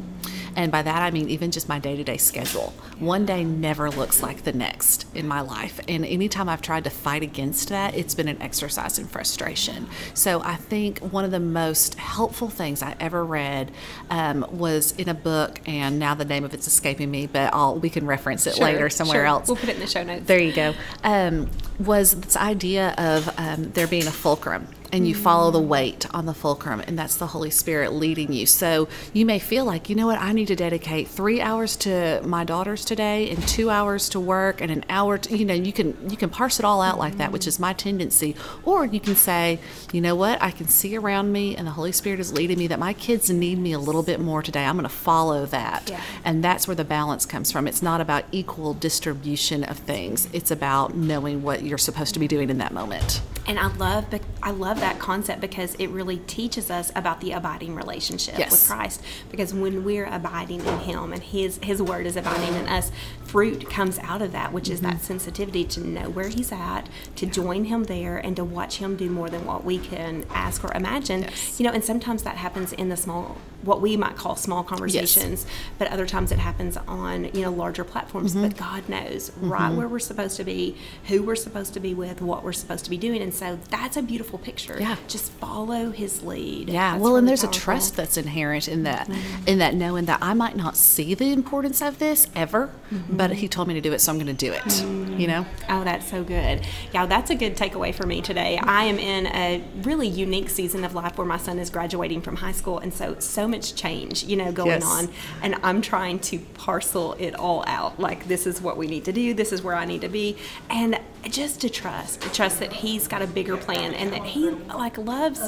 And 0.56 0.70
by 0.72 0.82
that 0.82 1.02
I 1.02 1.10
mean 1.10 1.28
even 1.30 1.50
just 1.50 1.68
my 1.68 1.78
day 1.78 1.96
to 1.96 2.04
day 2.04 2.16
schedule. 2.16 2.72
One 2.98 3.26
day 3.26 3.44
never 3.44 3.90
looks 3.90 4.22
like 4.22 4.42
the 4.42 4.52
next 4.52 5.06
in 5.14 5.26
my 5.26 5.40
life. 5.40 5.80
And 5.88 6.04
anytime 6.04 6.48
I've 6.48 6.62
tried 6.62 6.84
to 6.84 6.90
fight 6.90 7.22
against 7.22 7.68
that, 7.70 7.94
it's 7.94 8.14
been 8.14 8.28
an 8.28 8.40
exercise 8.42 8.98
in 8.98 9.06
frustration. 9.06 9.88
So 10.14 10.42
I 10.42 10.56
think 10.56 10.98
one 10.98 11.24
of 11.24 11.30
the 11.30 11.40
most 11.40 11.94
helpful 11.94 12.48
things 12.48 12.82
I 12.82 12.96
ever 13.00 13.24
read 13.24 13.72
um, 14.10 14.46
was 14.50 14.92
in 14.92 15.08
a 15.08 15.14
book, 15.14 15.60
and 15.66 15.98
now 15.98 16.14
the 16.14 16.24
name 16.24 16.44
of 16.44 16.54
it's 16.54 16.66
escaping 16.66 17.10
me, 17.10 17.26
but 17.26 17.52
I'll, 17.54 17.76
we 17.78 17.90
can 17.90 18.06
reference 18.06 18.46
it 18.46 18.56
Sure, 18.56 18.64
later 18.64 18.90
somewhere 18.90 19.20
sure. 19.20 19.26
else. 19.26 19.48
We'll 19.48 19.56
put 19.56 19.68
it 19.68 19.74
in 19.76 19.80
the 19.80 19.86
show 19.86 20.02
notes. 20.02 20.26
There 20.26 20.40
you 20.40 20.52
go. 20.52 20.74
Um, 21.04 21.50
was 21.78 22.12
this 22.20 22.36
idea 22.36 22.94
of 22.98 23.32
um, 23.38 23.70
there 23.72 23.86
being 23.86 24.06
a 24.06 24.12
fulcrum 24.12 24.66
and 24.92 25.06
you 25.06 25.14
follow 25.14 25.50
the 25.50 25.60
mm. 25.60 25.68
weight 25.68 26.06
on 26.14 26.26
the 26.26 26.34
fulcrum, 26.34 26.80
and 26.86 26.98
that's 26.98 27.16
the 27.16 27.28
Holy 27.28 27.50
Spirit 27.50 27.92
leading 27.92 28.32
you. 28.32 28.46
So 28.46 28.88
you 29.12 29.24
may 29.24 29.38
feel 29.38 29.64
like, 29.64 29.88
you 29.88 29.96
know 29.96 30.06
what, 30.06 30.18
I 30.18 30.32
need 30.32 30.46
to 30.48 30.56
dedicate 30.56 31.08
three 31.08 31.40
hours 31.40 31.76
to 31.76 32.20
my 32.24 32.44
daughters 32.44 32.84
today, 32.84 33.30
and 33.30 33.46
two 33.46 33.70
hours 33.70 34.08
to 34.10 34.20
work, 34.20 34.60
and 34.60 34.70
an 34.70 34.84
hour. 34.88 35.18
To, 35.18 35.36
you 35.36 35.44
know, 35.44 35.54
you 35.54 35.72
can 35.72 36.10
you 36.10 36.16
can 36.16 36.30
parse 36.30 36.58
it 36.58 36.64
all 36.64 36.82
out 36.82 36.98
like 36.98 37.16
that, 37.18 37.32
which 37.32 37.46
is 37.46 37.58
my 37.58 37.74
mm. 37.74 37.78
tendency. 37.78 38.36
Or 38.64 38.84
you 38.84 39.00
can 39.00 39.16
say, 39.16 39.58
you 39.92 40.00
know 40.00 40.14
what, 40.14 40.42
I 40.42 40.50
can 40.50 40.68
see 40.68 40.96
around 40.96 41.32
me, 41.32 41.56
and 41.56 41.66
the 41.66 41.72
Holy 41.72 41.92
Spirit 41.92 42.20
is 42.20 42.32
leading 42.32 42.58
me 42.58 42.66
that 42.68 42.78
my 42.78 42.92
kids 42.92 43.30
need 43.30 43.58
me 43.58 43.72
a 43.72 43.78
little 43.78 44.02
bit 44.02 44.20
more 44.20 44.42
today. 44.42 44.64
I'm 44.64 44.76
going 44.76 44.82
to 44.82 44.88
follow 44.88 45.46
that, 45.46 45.88
Yeah. 45.88 46.00
and 46.24 46.42
that's 46.42 46.66
where 46.66 46.74
the 46.74 46.84
balance 46.84 47.26
comes 47.26 47.52
from. 47.52 47.66
It's 47.66 47.82
not 47.82 48.00
about 48.00 48.24
equal 48.32 48.74
distribution 48.74 49.64
of 49.64 49.78
things. 49.78 50.28
It's 50.32 50.50
about 50.50 50.94
knowing 50.94 51.42
what 51.42 51.62
you're 51.62 51.78
supposed 51.78 52.14
to 52.14 52.20
be 52.20 52.28
doing 52.28 52.50
in 52.50 52.58
that 52.58 52.72
moment. 52.72 53.20
And 53.46 53.58
I 53.58 53.66
love, 53.76 54.06
I 54.42 54.50
love 54.50 54.79
that 54.80 54.98
concept 54.98 55.40
because 55.40 55.74
it 55.76 55.88
really 55.88 56.18
teaches 56.18 56.70
us 56.70 56.90
about 56.94 57.20
the 57.20 57.32
abiding 57.32 57.74
relationship 57.74 58.38
Yes. 58.38 58.50
with 58.52 58.66
Christ. 58.68 59.02
Because 59.30 59.54
when 59.54 59.84
we're 59.84 60.06
abiding 60.06 60.60
in 60.64 60.78
Him 60.80 61.12
and 61.12 61.22
His 61.22 61.58
His 61.62 61.80
Word 61.80 62.06
is 62.06 62.16
abiding 62.16 62.54
in 62.56 62.68
us, 62.68 62.90
fruit 63.24 63.68
comes 63.70 63.98
out 64.00 64.22
of 64.22 64.32
that, 64.32 64.52
which 64.52 64.68
is 64.68 64.80
Mm-hmm. 64.80 64.90
that 64.92 65.02
sensitivity 65.02 65.64
to 65.64 65.80
know 65.80 66.08
where 66.10 66.28
He's 66.28 66.50
at, 66.52 66.88
to 67.16 67.26
join 67.26 67.64
Him 67.66 67.84
there, 67.84 68.16
and 68.18 68.34
to 68.36 68.44
watch 68.44 68.78
Him 68.78 68.96
do 68.96 69.08
more 69.10 69.28
than 69.30 69.44
what 69.46 69.64
we 69.64 69.78
can 69.78 70.24
ask 70.30 70.64
or 70.64 70.72
imagine. 70.74 71.22
Yes. 71.22 71.60
You 71.60 71.66
know, 71.66 71.72
and 71.72 71.84
sometimes 71.84 72.22
that 72.22 72.36
happens 72.36 72.72
in 72.72 72.88
the 72.88 72.96
small, 72.96 73.36
what 73.62 73.80
we 73.80 73.96
might 73.96 74.16
call 74.16 74.36
small 74.36 74.62
conversations, 74.62 75.46
but 75.78 75.88
other 75.88 76.06
times 76.06 76.32
it 76.32 76.38
happens 76.38 76.76
on 76.88 77.24
you 77.34 77.42
know 77.42 77.50
larger 77.50 77.84
platforms. 77.84 78.32
Mm-hmm. 78.32 78.48
But 78.48 78.56
God 78.56 78.88
knows 78.88 79.32
right 79.38 79.68
mm-hmm. 79.68 79.76
where 79.76 79.88
we're 79.88 79.98
supposed 79.98 80.36
to 80.36 80.44
be, 80.44 80.76
who 81.08 81.22
we're 81.22 81.36
supposed 81.36 81.74
to 81.74 81.80
be 81.80 81.94
with, 81.94 82.20
what 82.20 82.42
we're 82.42 82.52
supposed 82.52 82.84
to 82.84 82.90
be 82.90 82.96
doing, 82.96 83.22
and 83.22 83.34
so 83.34 83.58
that's 83.70 83.96
a 83.96 84.02
beautiful 84.02 84.38
picture. 84.38 84.76
Yeah. 84.80 84.96
just 85.08 85.32
follow 85.32 85.90
His 85.90 86.22
lead. 86.22 86.68
Yeah, 86.68 86.92
That's 86.92 87.02
well, 87.02 87.16
and 87.16 87.28
there's 87.28 87.44
a 87.44 87.50
trust 87.50 87.96
that's 87.96 88.16
inherent 88.16 88.68
in 88.68 88.84
that, 88.84 89.08
mm-hmm. 89.08 89.48
in 89.48 89.58
that 89.58 89.74
knowing 89.74 90.06
that 90.06 90.18
I 90.22 90.34
might 90.34 90.56
not 90.56 90.76
see 90.76 91.14
the 91.14 91.32
importance 91.32 91.82
of 91.82 91.98
this 91.98 92.28
ever, 92.34 92.70
mm-hmm. 92.90 93.16
but 93.16 93.32
He 93.32 93.48
told 93.48 93.68
me 93.68 93.74
to 93.74 93.80
do 93.80 93.92
it, 93.92 94.00
so 94.00 94.12
I'm 94.12 94.18
going 94.18 94.34
to 94.34 94.46
do 94.46 94.52
it. 94.52 94.82
You 95.20 95.26
know. 95.26 95.46
Oh, 95.68 95.84
that's 95.84 96.10
so 96.10 96.24
good. 96.24 96.66
Yeah, 96.92 97.06
that's 97.06 97.30
a 97.30 97.34
good 97.34 97.56
takeaway 97.56 97.94
for 97.94 98.06
me 98.06 98.22
today. 98.22 98.58
I 98.62 98.84
am 98.84 98.98
in 98.98 99.26
a 99.26 99.62
really 99.82 100.08
unique 100.08 100.48
season 100.48 100.84
of 100.84 100.94
life 100.94 101.18
where 101.18 101.26
my 101.26 101.36
son 101.36 101.58
is 101.58 101.68
graduating 101.68 102.22
from 102.22 102.36
high 102.36 102.52
school, 102.52 102.78
and 102.78 102.92
so 102.92 103.18
so 103.18 103.46
much 103.50 103.74
change, 103.74 104.24
you 104.24 104.36
know, 104.36 104.52
going 104.52 104.68
Yes. 104.70 104.84
on, 104.84 105.08
and 105.42 105.56
I'm 105.62 105.80
trying 105.82 106.18
to 106.20 106.38
parcel 106.54 107.14
it 107.18 107.34
all 107.34 107.64
out. 107.66 107.98
Like 108.00 108.28
this 108.28 108.46
is 108.46 108.60
what 108.62 108.76
we 108.76 108.86
need 108.86 109.04
to 109.06 109.12
do. 109.12 109.34
This 109.34 109.52
is 109.52 109.62
where 109.62 109.74
I 109.74 109.84
need 109.84 110.00
to 110.02 110.08
be, 110.08 110.36
and 110.68 110.98
just 111.28 111.60
to 111.60 111.70
trust, 111.70 112.22
to 112.22 112.32
trust 112.32 112.60
that 112.60 112.72
he's 112.72 113.06
got 113.06 113.22
a 113.22 113.26
bigger 113.26 113.56
plan, 113.56 113.94
and 113.94 114.12
that 114.12 114.24
he 114.24 114.50
like 114.50 114.96
loves 114.98 115.40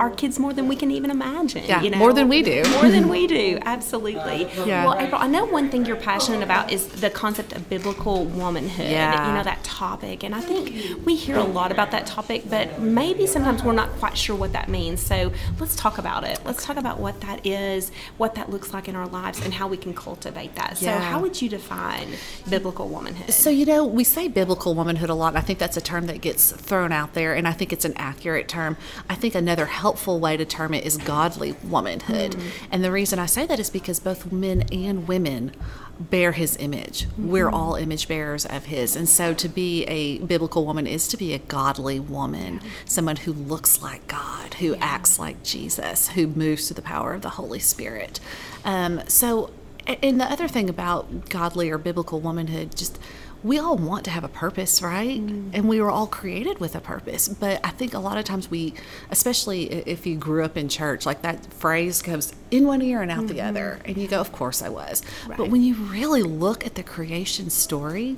our 0.00 0.10
kids 0.10 0.38
more 0.38 0.52
than 0.52 0.68
we 0.68 0.76
can 0.76 0.90
even 0.90 1.10
imagine. 1.10 1.64
Yeah, 1.64 1.82
you 1.82 1.90
know? 1.90 1.98
more 1.98 2.12
than 2.12 2.28
we 2.28 2.42
do. 2.42 2.62
More 2.70 2.88
than 2.88 3.08
we 3.16 3.26
do. 3.26 3.58
Absolutely. 3.62 4.48
Yeah. 4.66 4.84
Well, 4.86 4.98
April, 4.98 5.20
I 5.20 5.26
know 5.26 5.44
one 5.44 5.70
thing 5.70 5.84
you're 5.86 5.96
passionate 5.96 6.42
about 6.42 6.72
is 6.72 6.86
the 6.88 7.10
concept 7.10 7.52
of 7.52 7.68
biblical 7.68 8.24
womanhood. 8.24 8.90
Yeah. 8.90 9.28
You 9.28 9.34
know 9.34 9.42
that 9.44 9.62
topic, 9.64 10.22
and 10.24 10.34
I 10.34 10.40
think 10.40 11.04
we 11.04 11.14
hear 11.16 11.36
a 11.36 11.44
lot 11.44 11.72
about 11.72 11.90
that 11.90 12.06
topic, 12.06 12.44
but 12.48 12.80
maybe 12.80 13.26
sometimes 13.26 13.62
we're 13.62 13.72
not 13.72 13.90
quite 13.98 14.16
sure 14.16 14.36
what 14.36 14.52
that 14.52 14.68
means. 14.68 15.00
So 15.00 15.32
let's 15.60 15.76
talk 15.76 15.98
about 15.98 16.24
it. 16.24 16.40
Let's 16.44 16.64
talk 16.64 16.76
about 16.76 16.98
what 17.00 17.20
that 17.20 17.46
is, 17.46 17.90
what 18.16 18.34
that 18.36 18.50
looks 18.50 18.72
like 18.72 18.88
in 18.88 18.96
our 18.96 19.06
lives, 19.06 19.40
and 19.44 19.52
how 19.54 19.68
we 19.68 19.76
can 19.76 19.94
cultivate 19.94 20.54
that. 20.56 20.78
So, 20.78 20.86
Yeah. 20.86 21.00
how 21.00 21.20
would 21.20 21.40
you 21.40 21.48
define 21.48 22.08
biblical 22.48 22.88
womanhood? 22.88 23.32
So, 23.32 23.50
you 23.50 23.66
know, 23.66 23.84
we 23.84 24.04
say 24.04 24.28
biblical 24.28 24.74
womanhood 24.74 25.10
a 25.10 25.14
lot. 25.18 25.36
I 25.36 25.40
think 25.40 25.58
that's 25.58 25.76
a 25.76 25.80
term 25.80 26.06
that 26.06 26.20
gets 26.20 26.52
thrown 26.52 26.92
out 26.92 27.14
there, 27.14 27.34
and 27.34 27.46
I 27.46 27.52
think 27.52 27.72
it's 27.72 27.84
an 27.84 27.94
accurate 27.96 28.48
term. 28.48 28.76
I 29.08 29.14
think 29.14 29.34
another 29.34 29.66
helpful 29.66 30.20
way 30.20 30.36
to 30.36 30.44
term 30.44 30.74
it 30.74 30.84
is 30.84 30.96
godly 30.96 31.52
womanhood. 31.64 32.36
And 32.70 32.82
the 32.82 32.92
reason 32.92 33.18
I 33.18 33.26
say 33.26 33.46
that 33.46 33.58
is 33.58 33.70
because 33.70 34.00
both 34.00 34.32
men 34.32 34.64
and 34.72 35.06
women 35.06 35.52
bear 35.98 36.32
his 36.32 36.56
image. 36.58 37.06
We're 37.18 37.50
all 37.50 37.74
image 37.74 38.08
bearers 38.08 38.46
of 38.46 38.66
his. 38.66 38.94
And 38.94 39.08
so 39.08 39.34
to 39.34 39.48
be 39.48 39.84
a 39.84 40.18
biblical 40.18 40.64
woman 40.64 40.86
is 40.86 41.08
to 41.08 41.16
be 41.16 41.34
a 41.34 41.38
godly 41.38 41.98
woman, 41.98 42.60
someone 42.84 43.16
who 43.16 43.32
looks 43.32 43.82
like 43.82 44.06
God, 44.06 44.54
who 44.54 44.76
acts 44.76 45.18
like 45.18 45.42
Jesus, 45.42 46.10
who 46.10 46.28
moves 46.28 46.68
through 46.68 46.76
the 46.76 46.82
power 46.82 47.14
of 47.14 47.22
the 47.22 47.30
Holy 47.30 47.58
Spirit. 47.58 48.20
Um, 48.64 49.00
so, 49.08 49.50
and 49.86 50.20
the 50.20 50.30
other 50.30 50.48
thing 50.48 50.68
about 50.68 51.28
godly 51.28 51.70
or 51.70 51.78
biblical 51.78 52.20
womanhood, 52.20 52.76
just 52.76 52.98
we 53.42 53.58
all 53.58 53.76
want 53.76 54.04
to 54.04 54.10
have 54.10 54.24
a 54.24 54.28
purpose, 54.28 54.82
right? 54.82 55.20
Mm-hmm. 55.20 55.50
And 55.52 55.68
we 55.68 55.80
were 55.80 55.90
all 55.90 56.06
created 56.06 56.58
with 56.58 56.74
a 56.74 56.80
purpose. 56.80 57.28
But 57.28 57.60
I 57.64 57.70
think 57.70 57.94
a 57.94 57.98
lot 57.98 58.18
of 58.18 58.24
times 58.24 58.50
we, 58.50 58.74
especially 59.10 59.64
if 59.70 60.06
you 60.06 60.16
grew 60.16 60.44
up 60.44 60.56
in 60.56 60.68
church, 60.68 61.06
like 61.06 61.22
that 61.22 61.44
phrase 61.52 62.02
goes 62.02 62.32
in 62.50 62.66
one 62.66 62.82
ear 62.82 63.02
and 63.02 63.10
out 63.10 63.28
the 63.28 63.34
mm-hmm. 63.34 63.48
other. 63.48 63.80
And 63.84 63.96
you 63.96 64.08
go, 64.08 64.20
of 64.20 64.32
course 64.32 64.62
I 64.62 64.68
was. 64.68 65.02
But 65.36 65.50
when 65.50 65.62
you 65.62 65.74
really 65.74 66.22
look 66.22 66.66
at 66.66 66.74
the 66.74 66.82
creation 66.82 67.50
story, 67.50 68.16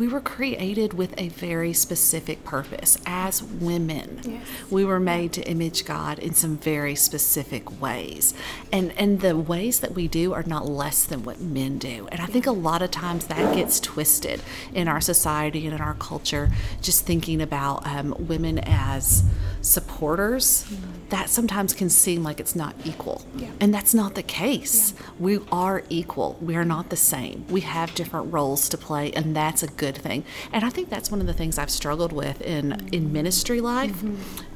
we 0.00 0.08
were 0.08 0.20
created 0.20 0.94
with 0.94 1.12
a 1.18 1.28
very 1.28 1.74
specific 1.74 2.42
purpose 2.42 2.96
as 3.04 3.42
women. 3.42 4.40
We 4.70 4.82
were 4.82 4.98
made 4.98 5.34
to 5.34 5.42
image 5.42 5.84
God 5.84 6.18
in 6.18 6.32
some 6.32 6.56
very 6.56 6.94
specific 6.94 7.82
ways. 7.82 8.32
And 8.72 8.92
and 8.96 9.20
the 9.20 9.36
ways 9.36 9.80
that 9.80 9.92
we 9.92 10.08
do 10.08 10.32
are 10.32 10.42
not 10.42 10.66
less 10.66 11.04
than 11.04 11.22
what 11.22 11.38
men 11.42 11.76
do. 11.76 12.08
And 12.10 12.22
I 12.22 12.24
think 12.24 12.46
a 12.46 12.50
lot 12.50 12.80
of 12.80 12.90
times 12.90 13.26
that 13.26 13.54
gets 13.54 13.78
twisted 13.78 14.40
in 14.72 14.88
our 14.88 15.02
society 15.02 15.66
and 15.66 15.74
in 15.74 15.82
our 15.82 15.94
culture, 15.94 16.48
just 16.80 17.04
thinking 17.04 17.42
about 17.42 17.86
um, 17.86 18.16
women 18.18 18.58
as 18.58 19.22
supporters, 19.62 20.64
that 21.10 21.28
sometimes 21.28 21.74
can 21.74 21.90
seem 21.90 22.22
like 22.22 22.40
it's 22.40 22.56
not 22.56 22.74
equal. 22.84 23.22
Yeah. 23.36 23.50
And 23.60 23.74
that's 23.74 23.94
not 23.94 24.14
the 24.14 24.22
case. 24.22 24.94
We 25.18 25.40
are 25.52 25.82
equal. 25.88 26.38
We 26.40 26.56
are 26.56 26.64
not 26.64 26.90
the 26.90 26.96
same. 26.96 27.44
We 27.48 27.60
have 27.62 27.94
different 27.94 28.32
roles 28.32 28.68
to 28.70 28.78
play, 28.78 29.12
and 29.12 29.36
that's 29.36 29.62
a 29.62 29.66
good 29.66 29.96
thing. 29.96 30.24
And 30.52 30.64
I 30.64 30.70
think 30.70 30.88
that's 30.88 31.10
one 31.10 31.20
of 31.20 31.26
the 31.26 31.34
things 31.34 31.58
I've 31.58 31.70
struggled 31.70 32.12
with 32.12 32.40
in, 32.40 32.88
in 32.92 33.12
ministry 33.12 33.60
life 33.60 34.02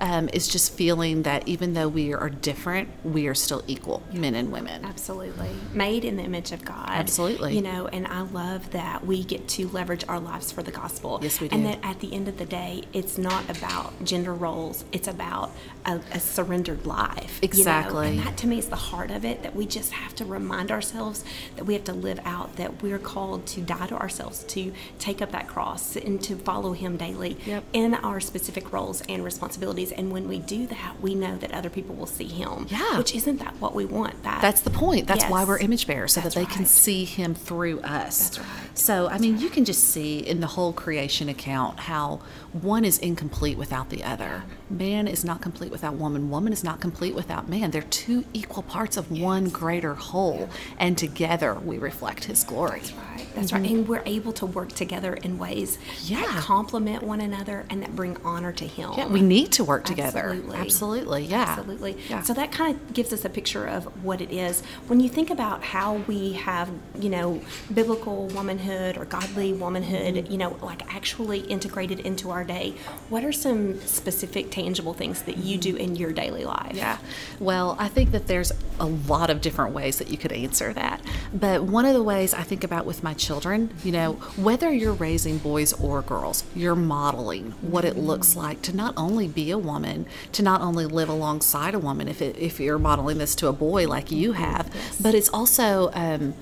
um, 0.00 0.28
is 0.32 0.48
just 0.48 0.72
feeling 0.72 1.22
that 1.22 1.46
even 1.46 1.74
though 1.74 1.88
we 1.88 2.14
are 2.14 2.30
different, 2.30 2.88
we 3.04 3.26
are 3.26 3.34
still 3.34 3.62
equal, 3.66 4.02
men 4.12 4.34
and 4.34 4.50
women. 4.50 4.84
Absolutely. 4.84 5.50
Made 5.72 6.04
in 6.04 6.16
the 6.16 6.22
image 6.22 6.52
of 6.52 6.64
God. 6.64 6.88
Absolutely. 6.88 7.54
You 7.54 7.62
know, 7.62 7.88
and 7.88 8.06
I 8.06 8.22
love 8.22 8.70
that 8.70 9.04
we 9.04 9.24
get 9.24 9.48
to 9.48 9.68
leverage 9.68 10.04
our 10.08 10.20
lives 10.20 10.50
for 10.52 10.62
the 10.62 10.72
gospel. 10.72 11.18
Yes, 11.22 11.40
we 11.40 11.48
do. 11.48 11.56
And 11.56 11.66
that 11.66 11.78
at 11.82 12.00
the 12.00 12.12
end 12.14 12.28
of 12.28 12.38
the 12.38 12.46
day, 12.46 12.84
it's 12.92 13.18
not 13.18 13.48
about 13.50 14.04
gender 14.04 14.32
roles, 14.32 14.84
it's 14.94 15.08
about 15.08 15.50
a, 15.84 16.00
a 16.12 16.20
surrendered 16.20 16.86
life. 16.86 17.38
you 17.42 17.48
know? 17.48 17.58
Exactly. 17.58 18.08
And 18.08 18.18
that 18.20 18.36
to 18.38 18.46
me 18.46 18.58
is 18.58 18.68
the 18.68 18.76
heart 18.76 19.10
of 19.10 19.24
it 19.24 19.42
that 19.42 19.54
we 19.54 19.66
just 19.66 19.92
have 19.92 20.14
to 20.14 20.24
remind 20.24 20.70
ourselves 20.70 21.24
that 21.56 21.64
we 21.64 21.74
have 21.74 21.84
to 21.84 21.92
live 21.92 22.20
out, 22.24 22.56
that 22.56 22.82
we're 22.82 22.98
called 22.98 23.44
to 23.48 23.60
die 23.60 23.86
to 23.88 23.96
ourselves, 23.96 24.44
to 24.44 24.72
take 24.98 25.20
up 25.20 25.32
that 25.32 25.48
cross, 25.48 25.96
and 25.96 26.22
to 26.22 26.36
follow 26.36 26.72
Him 26.72 26.96
daily 26.96 27.36
Yep. 27.44 27.64
in 27.74 27.94
our 27.94 28.20
specific 28.20 28.72
roles 28.72 29.02
and 29.08 29.24
responsibilities. 29.24 29.92
And 29.92 30.10
when 30.12 30.28
we 30.28 30.38
do 30.38 30.66
that, 30.68 30.94
we 31.02 31.14
know 31.14 31.36
that 31.38 31.52
other 31.52 31.68
people 31.70 31.94
will 31.96 32.06
see 32.06 32.28
Him. 32.28 32.66
Yeah. 32.70 32.96
Which 32.96 33.14
isn't 33.14 33.38
that 33.38 33.54
what 33.60 33.74
we 33.74 33.84
want? 33.84 34.22
That 34.22 34.40
That's 34.40 34.60
the 34.62 34.70
point. 34.70 35.06
That's 35.06 35.24
why 35.26 35.44
we're 35.44 35.58
image 35.58 35.86
bearers, 35.86 36.12
so 36.14 36.20
That's 36.20 36.34
that 36.34 36.40
they 36.40 36.46
can 36.46 36.64
see 36.66 37.04
him 37.04 37.34
through 37.34 37.80
us. 37.80 38.30
That's 38.30 38.38
right. 38.38 38.63
So, 38.74 39.08
I 39.08 39.18
mean, 39.18 39.38
you 39.38 39.48
can 39.50 39.64
just 39.64 39.84
see 39.84 40.18
in 40.18 40.40
the 40.40 40.48
whole 40.48 40.72
creation 40.72 41.28
account 41.28 41.80
how 41.80 42.20
one 42.52 42.84
is 42.84 42.98
incomplete 42.98 43.56
without 43.56 43.90
the 43.90 44.02
other. 44.02 44.42
Man 44.68 45.06
is 45.06 45.24
not 45.24 45.40
complete 45.40 45.70
without 45.70 45.94
woman. 45.94 46.28
Woman 46.30 46.52
is 46.52 46.64
not 46.64 46.80
complete 46.80 47.14
without 47.14 47.48
man. 47.48 47.70
They're 47.70 47.82
two 47.82 48.24
equal 48.32 48.62
parts 48.64 48.96
of 48.96 49.10
one 49.10 49.48
greater 49.48 49.94
whole, 49.94 50.48
and 50.78 50.98
together 50.98 51.54
we 51.54 51.78
reflect 51.78 52.24
his 52.24 52.42
glory. 52.44 52.80
That's 52.80 52.92
Right. 52.92 53.26
That's 53.34 53.52
right. 53.52 53.62
Mm-hmm. 53.62 53.74
And 53.74 53.88
we're 53.88 54.02
able 54.06 54.32
to 54.34 54.46
work 54.46 54.70
together 54.72 55.14
in 55.14 55.38
ways 55.38 55.78
Yeah. 56.02 56.20
that 56.22 56.36
complement 56.36 57.02
one 57.02 57.20
another 57.20 57.64
and 57.70 57.82
that 57.82 57.94
bring 57.94 58.16
honor 58.24 58.52
to 58.52 58.66
Him. 58.66 58.90
Yeah, 58.96 59.06
we 59.06 59.22
need 59.22 59.52
to 59.52 59.64
work 59.64 59.84
together. 59.84 60.20
Absolutely. 60.30 60.56
Absolutely. 60.56 61.24
Yeah. 61.26 61.44
Absolutely. 61.48 61.96
Yeah. 62.08 62.22
So 62.22 62.34
that 62.34 62.50
kind 62.52 62.74
of 62.76 62.92
gives 62.92 63.12
us 63.12 63.24
a 63.24 63.28
picture 63.28 63.66
of 63.66 63.84
what 64.04 64.20
it 64.20 64.32
is. 64.32 64.62
When 64.88 64.98
you 65.00 65.08
think 65.08 65.30
about 65.30 65.62
how 65.62 65.94
we 66.08 66.32
have, 66.32 66.70
you 66.98 67.08
know, 67.08 67.40
biblical 67.72 68.26
womanhood 68.28 68.63
or 68.70 69.04
godly 69.04 69.52
womanhood, 69.52 70.14
Mm-hmm. 70.14 70.32
you 70.32 70.38
know, 70.38 70.56
like 70.62 70.94
actually 70.94 71.40
integrated 71.40 72.00
into 72.00 72.30
our 72.30 72.44
day, 72.44 72.74
what 73.08 73.24
are 73.24 73.32
some 73.32 73.80
specific 73.80 74.50
tangible 74.50 74.92
things 74.94 75.22
that 75.22 75.38
you 75.38 75.58
do 75.58 75.76
in 75.76 75.96
your 75.96 76.12
daily 76.12 76.44
life? 76.44 76.74
Yeah. 76.74 76.98
Well, 77.38 77.76
I 77.78 77.88
think 77.88 78.10
that 78.12 78.26
there's 78.26 78.52
a 78.80 78.86
lot 78.86 79.30
of 79.30 79.40
different 79.40 79.74
ways 79.74 79.98
that 79.98 80.08
you 80.10 80.16
could 80.16 80.32
answer 80.32 80.72
that. 80.72 81.00
But 81.32 81.64
one 81.64 81.84
of 81.84 81.94
the 81.94 82.02
ways 82.02 82.34
I 82.34 82.42
think 82.42 82.64
about 82.64 82.86
with 82.86 83.02
my 83.02 83.14
children, 83.14 83.70
you 83.84 83.92
know, 83.92 84.14
whether 84.36 84.72
you're 84.72 84.92
raising 84.92 85.38
boys 85.38 85.72
or 85.74 86.02
girls, 86.02 86.44
you're 86.54 86.76
modeling 86.76 87.52
what 87.62 87.84
it 87.84 87.96
looks 87.96 88.36
like 88.36 88.62
to 88.62 88.74
not 88.76 88.94
only 88.96 89.28
be 89.28 89.50
a 89.50 89.58
woman, 89.58 90.06
to 90.32 90.42
not 90.42 90.60
only 90.60 90.86
live 90.86 91.08
alongside 91.08 91.74
a 91.74 91.78
woman, 91.78 92.08
if, 92.08 92.20
it, 92.22 92.36
if 92.36 92.60
you're 92.60 92.78
modeling 92.78 93.18
this 93.18 93.34
to 93.36 93.48
a 93.48 93.52
boy 93.52 93.86
like 93.88 94.10
you 94.10 94.32
have, 94.32 94.72
but 95.00 95.14
it's 95.14 95.28
also. 95.28 95.90
Um, 95.94 96.34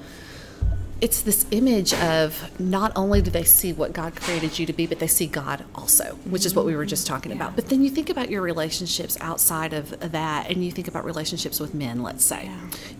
it's 1.03 1.21
this 1.23 1.45
image 1.51 1.93
of 1.95 2.61
not 2.61 2.93
only 2.95 3.21
do 3.21 3.29
they 3.29 3.43
see 3.43 3.73
what 3.73 3.93
God 3.93 4.15
created 4.15 4.57
you 4.57 4.67
to 4.67 4.73
be, 4.73 4.87
but 4.87 5.01
they 5.01 5.09
see 5.09 5.27
God 5.27 5.65
also, 5.75 6.15
which 6.27 6.47
is 6.47 6.55
what 6.55 6.65
we 6.65 6.77
were 6.77 6.87
just 6.87 7.09
talking 7.09 7.33
about. 7.33 7.57
But 7.57 7.69
then 7.69 7.83
you 7.83 7.91
think 7.91 8.09
about 8.09 8.31
your 8.31 8.41
relationships 8.41 9.19
outside 9.21 9.73
of 9.73 10.13
that, 10.13 10.49
and 10.49 10.65
you 10.65 10.71
think 10.71 10.87
about 10.87 11.05
relationships 11.05 11.59
with 11.59 11.75
men. 11.75 12.05
Let's 12.05 12.25
say 12.25 12.49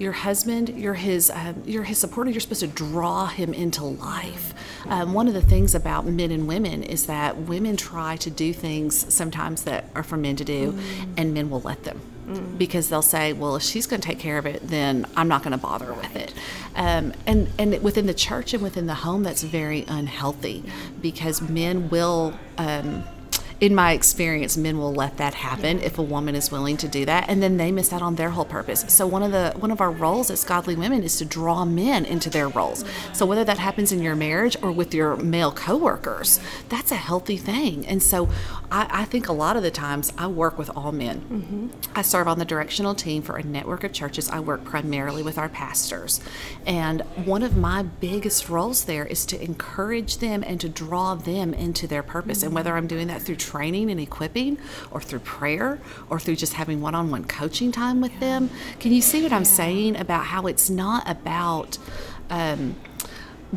your 0.01 0.11
husband, 0.11 0.71
you're 0.71 0.95
his, 0.95 1.31
um, 1.31 1.63
you're 1.65 1.85
his 1.85 1.99
supporter. 1.99 2.33
You're 2.33 2.41
supposed 2.41 2.63
to 2.63 2.67
draw 2.67 3.27
him 3.27 3.55
into 3.55 3.85
life. 3.85 4.53
Um, 4.89 5.15
one 5.15 5.29
of 5.29 5.35
the 5.35 5.41
things 5.41 5.73
about 5.77 6.05
men 6.05 6.33
and 6.33 6.49
women 6.49 6.83
is 6.83 7.07
that 7.07 7.37
women 7.37 7.77
try 7.77 8.17
to 8.17 8.31
do 8.31 8.53
things 8.53 9.15
sometimes 9.15 9.63
that 9.63 9.85
are 9.95 10.03
for 10.03 10.17
men 10.17 10.35
to 10.37 10.45
do, 10.45 10.77
and 11.17 11.33
men 11.33 11.51
will 11.51 11.61
let 11.61 11.85
them 11.85 12.01
because 12.59 12.89
they'll 12.89 13.03
say, 13.03 13.33
"Well, 13.33 13.57
if 13.57 13.63
she's 13.63 13.87
going 13.87 14.01
to 14.01 14.07
take 14.07 14.19
care 14.19 14.39
of 14.39 14.47
it, 14.47 14.67
then 14.67 15.07
I'm 15.17 15.29
not 15.29 15.43
going 15.43 15.53
to 15.53 15.59
bother 15.59 15.93
with 15.93 16.17
it." 16.17 16.35
Um, 16.75 17.13
and 17.27 17.51
and 17.59 17.83
within 17.83 18.07
the 18.07 18.15
church 18.15 18.55
and 18.55 18.63
within 18.63 18.87
the 18.87 18.95
home, 18.95 19.23
that's 19.23 19.43
very 19.43 19.85
unhealthy 19.89 20.65
because 21.01 21.41
men 21.43 21.89
will. 21.89 22.35
Um, 22.59 23.05
in 23.63 23.77
my 23.77 23.93
experience, 23.93 24.57
men 24.57 24.77
will 24.77 24.93
let 24.93 25.19
that 25.19 25.35
happen 25.35 25.79
if 25.83 25.97
a 25.97 26.03
woman 26.03 26.35
is 26.35 26.51
willing 26.51 26.77
to 26.77 26.89
do 26.89 27.05
that, 27.05 27.29
and 27.29 27.41
then 27.41 27.59
they 27.59 27.71
miss 27.71 27.93
out 27.93 28.03
on 28.03 28.17
their 28.17 28.31
whole 28.31 28.45
purpose. 28.45 28.85
So 28.89 29.07
one 29.07 29.23
of 29.23 29.31
the 29.31 29.53
one 29.57 29.71
of 29.71 29.81
our 29.81 29.93
roles 29.93 30.33
as 30.33 30.43
godly 30.43 30.75
women 30.75 31.05
is 31.05 31.17
to 31.19 31.25
draw 31.25 31.65
men 31.65 32.05
into 32.05 32.29
their 32.29 32.49
roles. 32.49 32.85
So 33.13 33.25
whether 33.25 33.45
that 33.45 33.59
happens 33.59 33.93
in 33.93 34.03
your 34.03 34.17
marriage 34.17 34.57
or 34.63 34.73
with 34.73 34.93
your 34.93 35.15
male 35.15 35.53
coworkers, 35.53 36.41
that's 36.69 36.91
a 36.91 36.97
healthy 36.97 37.37
thing. 37.37 37.87
And 37.87 38.03
so 38.03 38.29
I, 38.73 38.89
I 38.91 39.05
think 39.05 39.29
a 39.29 39.33
lot 39.33 39.57
of 39.57 39.63
the 39.63 39.71
times 39.71 40.13
I 40.19 40.27
work 40.27 40.59
with 40.59 40.71
all 40.75 40.91
men. 40.91 41.21
Mm-hmm. 41.21 41.69
I 41.95 42.03
serve 42.03 42.27
on 42.27 42.41
the 42.41 42.45
directional 42.45 42.97
team 42.97 43.23
for 43.23 43.37
a 43.37 43.45
network 43.45 43.85
of 43.85 43.93
churches. 43.93 44.29
I 44.29 44.41
work 44.41 44.65
primarily 44.65 45.23
with 45.23 45.39
our 45.39 45.49
pastors, 45.49 46.21
and 46.67 47.03
one 47.25 47.45
of 47.45 47.57
my 47.57 47.85
biggest 47.85 48.49
roles 48.49 48.87
there 48.87 49.07
is 49.07 49.25
to 49.27 49.41
encourage 49.41 50.19
them 50.19 50.43
and 50.45 50.61
to 50.61 50.69
draw 50.69 51.15
them 51.15 51.55
into 51.55 51.87
their 51.87 52.03
purpose. 52.03 52.43
And 52.43 52.49
mm-hmm. 52.49 52.57
whether 52.57 52.77
I'm 52.77 52.89
doing 52.89 53.07
that 53.07 53.23
through 53.23 53.37
training 53.53 53.91
and 53.91 54.01
equipping, 54.01 54.57
or 54.91 55.01
through 55.01 55.19
prayer, 55.21 55.79
or 56.09 56.19
through 56.19 56.37
just 56.37 56.55
having 56.55 56.81
one 56.81 56.95
on 56.95 57.11
one 57.11 57.25
coaching 57.25 57.71
time 57.71 58.01
with 58.01 58.19
them. 58.19 58.49
Can 58.81 58.93
you 58.93 59.03
see 59.03 59.23
what 59.23 59.33
I'm 59.33 59.45
saying 59.45 59.97
about 59.97 60.25
how 60.27 60.47
it's 60.47 60.71
not 60.71 61.03
about 61.07 61.77
um, 62.31 62.77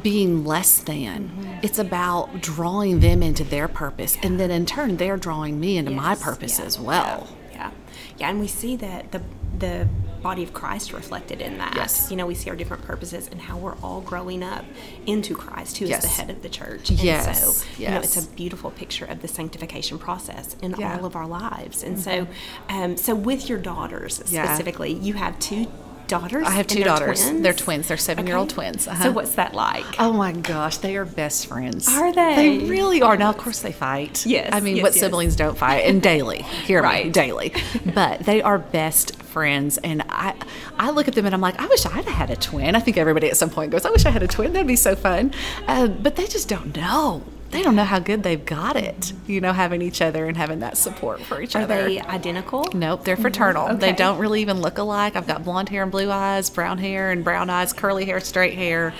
being 0.01 0.43
less 0.43 0.79
than? 0.79 1.59
It's 1.63 1.79
about 1.79 2.41
drawing 2.41 2.99
them 2.99 3.23
into 3.23 3.45
their 3.45 3.69
purpose. 3.69 4.17
And 4.21 4.37
then 4.37 4.51
in 4.51 4.65
turn, 4.65 4.97
they're 4.97 5.17
drawing 5.17 5.59
me 5.59 5.77
into 5.77 5.91
my 5.91 6.15
purpose 6.15 6.59
yeah, 6.59 6.65
as 6.65 6.77
well. 6.77 7.27
Yeah. 7.53 7.71
Yeah, 8.17 8.29
and 8.29 8.39
we 8.39 8.47
see 8.47 8.75
that 8.77 9.11
the 9.11 9.21
the 9.57 9.87
body 10.25 10.41
of 10.41 10.53
Christ 10.53 10.91
reflected 10.91 11.39
in 11.39 11.59
that. 11.59 11.75
Yes. 11.75 12.09
You 12.09 12.17
know, 12.17 12.25
we 12.25 12.33
see 12.33 12.49
our 12.49 12.55
different 12.55 12.83
purposes 12.83 13.29
and 13.31 13.39
how 13.39 13.57
we're 13.57 13.77
all 13.83 14.01
growing 14.01 14.41
up 14.41 14.65
into 15.05 15.35
Christ, 15.35 15.77
who 15.77 15.85
is 15.85 15.91
Yes. 15.91 16.01
the 16.01 16.07
head 16.07 16.31
of 16.31 16.41
the 16.41 16.49
church. 16.49 16.89
And 16.89 16.99
Yes, 16.99 17.43
so, 17.43 17.63
you 17.77 17.89
know, 17.91 17.99
it's 17.99 18.17
a 18.17 18.27
beautiful 18.29 18.71
picture 18.71 19.05
of 19.05 19.21
the 19.21 19.27
sanctification 19.27 19.99
process 19.99 20.55
in 20.63 20.71
Yeah. 20.71 20.77
Mm-hmm. 20.77 20.99
all 21.01 21.05
of 21.05 21.15
our 21.15 21.27
lives. 21.27 21.83
And 21.83 21.99
so, 21.99 22.25
um, 22.69 22.97
so 22.97 23.13
with 23.13 23.47
your 23.49 23.59
daughters 23.59 24.19
Yeah. 24.31 24.45
specifically, 24.45 24.93
you 24.93 25.13
have 25.13 25.37
two 25.37 25.67
daughters. 26.07 26.47
I 26.47 26.51
have 26.51 26.65
two 26.65 26.79
they're 26.79 26.85
daughters. 26.85 27.21
Twins? 27.23 27.41
They're 27.43 27.53
twins. 27.53 27.87
They're 27.87 27.97
seven-year-old 27.97 28.49
twins. 28.49 28.87
Uh-huh. 28.87 29.03
So 29.03 29.11
what's 29.11 29.35
that 29.35 29.53
like? 29.53 29.85
Oh 29.99 30.11
my 30.11 30.31
gosh, 30.31 30.77
they 30.77 30.97
are 30.97 31.05
best 31.05 31.45
friends. 31.47 31.87
Are 31.87 32.11
they? 32.11 32.35
They 32.35 32.65
really 32.67 33.01
are. 33.03 33.15
Now, 33.17 33.29
of 33.29 33.37
course, 33.37 33.61
they 33.61 33.71
fight. 33.71 34.25
Yes, 34.25 34.49
I 34.51 34.59
mean, 34.59 34.77
yes, 34.77 34.83
what 34.83 34.93
yes. 34.95 34.99
siblings 35.01 35.35
don't 35.35 35.57
fight? 35.57 35.81
And 35.85 36.01
daily, 36.01 36.41
hear 36.65 36.81
me, 36.87 37.09
daily. 37.09 37.53
But 37.93 38.21
they 38.21 38.41
are 38.41 38.57
best 38.57 39.11
friends, 39.35 39.77
and 39.79 40.01
I, 40.07 40.33
I 40.79 40.91
look 40.91 41.09
at 41.09 41.13
them 41.13 41.25
and 41.25 41.35
I'm 41.35 41.41
like, 41.41 41.59
I 41.59 41.67
wish 41.67 41.85
I'd 41.85 41.91
have 41.91 42.05
had 42.05 42.29
a 42.29 42.37
twin. 42.37 42.73
I 42.73 42.79
think 42.79 42.95
everybody 42.95 43.29
at 43.29 43.35
some 43.35 43.49
point 43.49 43.69
goes, 43.69 43.83
I 43.85 43.89
wish 43.89 44.05
I 44.05 44.09
had 44.09 44.23
a 44.23 44.29
twin. 44.29 44.53
That'd 44.53 44.65
be 44.65 44.77
so 44.77 44.95
fun. 44.95 45.33
Uh, 45.67 45.87
but 45.87 46.15
they 46.15 46.25
just 46.25 46.47
don't 46.47 46.73
know. 46.73 47.21
They 47.51 47.61
don't 47.61 47.75
know 47.75 47.83
how 47.83 47.99
good 47.99 48.23
they've 48.23 48.43
got 48.45 48.77
it. 48.77 49.11
You 49.27 49.41
know, 49.41 49.51
having 49.51 49.81
each 49.81 50.01
other 50.01 50.25
and 50.25 50.37
having 50.37 50.59
that 50.59 50.77
support 50.77 51.21
for 51.21 51.41
each 51.41 51.53
Are 51.53 51.63
other. 51.63 51.81
Are 51.81 51.83
they 51.83 51.99
identical? 51.99 52.69
Nope, 52.73 53.03
they're 53.03 53.17
fraternal. 53.17 53.75
They 53.75 53.91
don't 53.91 54.19
really 54.19 54.39
even 54.39 54.61
look 54.61 54.77
alike. 54.77 55.17
I've 55.17 55.27
got 55.27 55.43
blonde 55.43 55.67
hair 55.67 55.83
and 55.83 55.91
blue 55.91 56.09
eyes, 56.09 56.49
brown 56.49 56.77
hair 56.77 57.11
and 57.11 57.21
brown 57.21 57.49
eyes, 57.49 57.73
curly 57.73 58.05
hair, 58.05 58.21
straight 58.21 58.53
hair. 58.53 58.93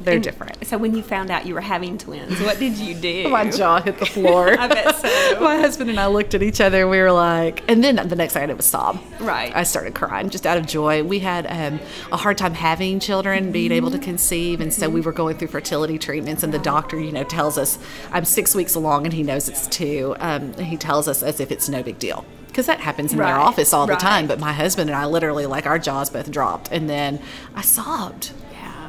They're 0.00 0.18
different. 0.18 0.66
So 0.66 0.78
when 0.78 0.94
you 0.94 1.02
found 1.02 1.30
out 1.30 1.46
you 1.46 1.54
were 1.54 1.60
having 1.60 1.98
twins, 1.98 2.40
what 2.40 2.58
did 2.58 2.76
you 2.76 2.94
do? 2.94 3.28
My 3.30 3.50
jaw 3.50 3.80
hit 3.80 3.98
the 3.98 4.06
floor. 4.06 4.48
I 4.58 4.68
bet 4.68 4.94
so. 4.96 5.40
My 5.40 5.56
husband 5.56 5.90
and 5.90 5.98
I 5.98 6.06
looked 6.06 6.34
at 6.34 6.42
each 6.42 6.60
other 6.60 6.82
and 6.82 6.90
we 6.90 6.98
were 6.98 7.12
like, 7.12 7.62
and 7.68 7.82
then 7.82 7.96
the 8.08 8.16
next 8.16 8.34
thing 8.34 8.42
I 8.42 8.46
did 8.46 8.56
was 8.56 8.66
sob. 8.66 9.00
Right. 9.20 9.54
I 9.54 9.62
started 9.62 9.94
crying 9.94 10.30
just 10.30 10.46
out 10.46 10.58
of 10.58 10.66
joy. 10.66 11.02
We 11.02 11.20
had 11.20 11.46
um, 11.46 11.80
a 12.12 12.16
hard 12.16 12.38
time 12.38 12.54
having 12.54 13.00
children, 13.00 13.52
being 13.52 13.72
able 13.72 13.90
to 13.90 13.98
conceive, 13.98 14.60
and 14.60 14.72
so 14.72 14.88
we 14.88 15.00
were 15.00 15.12
going 15.12 15.36
through 15.38 15.48
fertility 15.48 15.98
treatments. 15.98 16.42
And 16.42 16.52
the 16.52 16.58
doctor, 16.58 16.98
you 16.98 17.12
know, 17.12 17.24
tells 17.24 17.58
us 17.58 17.78
I'm 18.12 18.24
six 18.24 18.54
weeks 18.54 18.74
along, 18.74 19.04
and 19.04 19.12
he 19.12 19.22
knows 19.22 19.48
it's 19.48 19.66
two. 19.66 20.16
Um, 20.20 20.54
he 20.54 20.76
tells 20.76 21.08
us 21.08 21.22
as 21.22 21.40
if 21.40 21.50
it's 21.50 21.68
no 21.68 21.82
big 21.82 21.98
deal. 21.98 22.24
Because 22.48 22.66
that 22.66 22.80
happens 22.80 23.12
in 23.12 23.18
their 23.18 23.36
office 23.36 23.74
all 23.74 23.86
the 23.86 23.96
time. 23.96 24.26
But 24.26 24.40
my 24.40 24.52
husband 24.54 24.88
and 24.88 24.96
I 24.96 25.04
literally, 25.04 25.44
like, 25.44 25.66
our 25.66 25.78
jaws 25.78 26.08
both 26.08 26.30
dropped. 26.30 26.72
And 26.72 26.88
then 26.88 27.20
I 27.54 27.60
sobbed. 27.60 28.30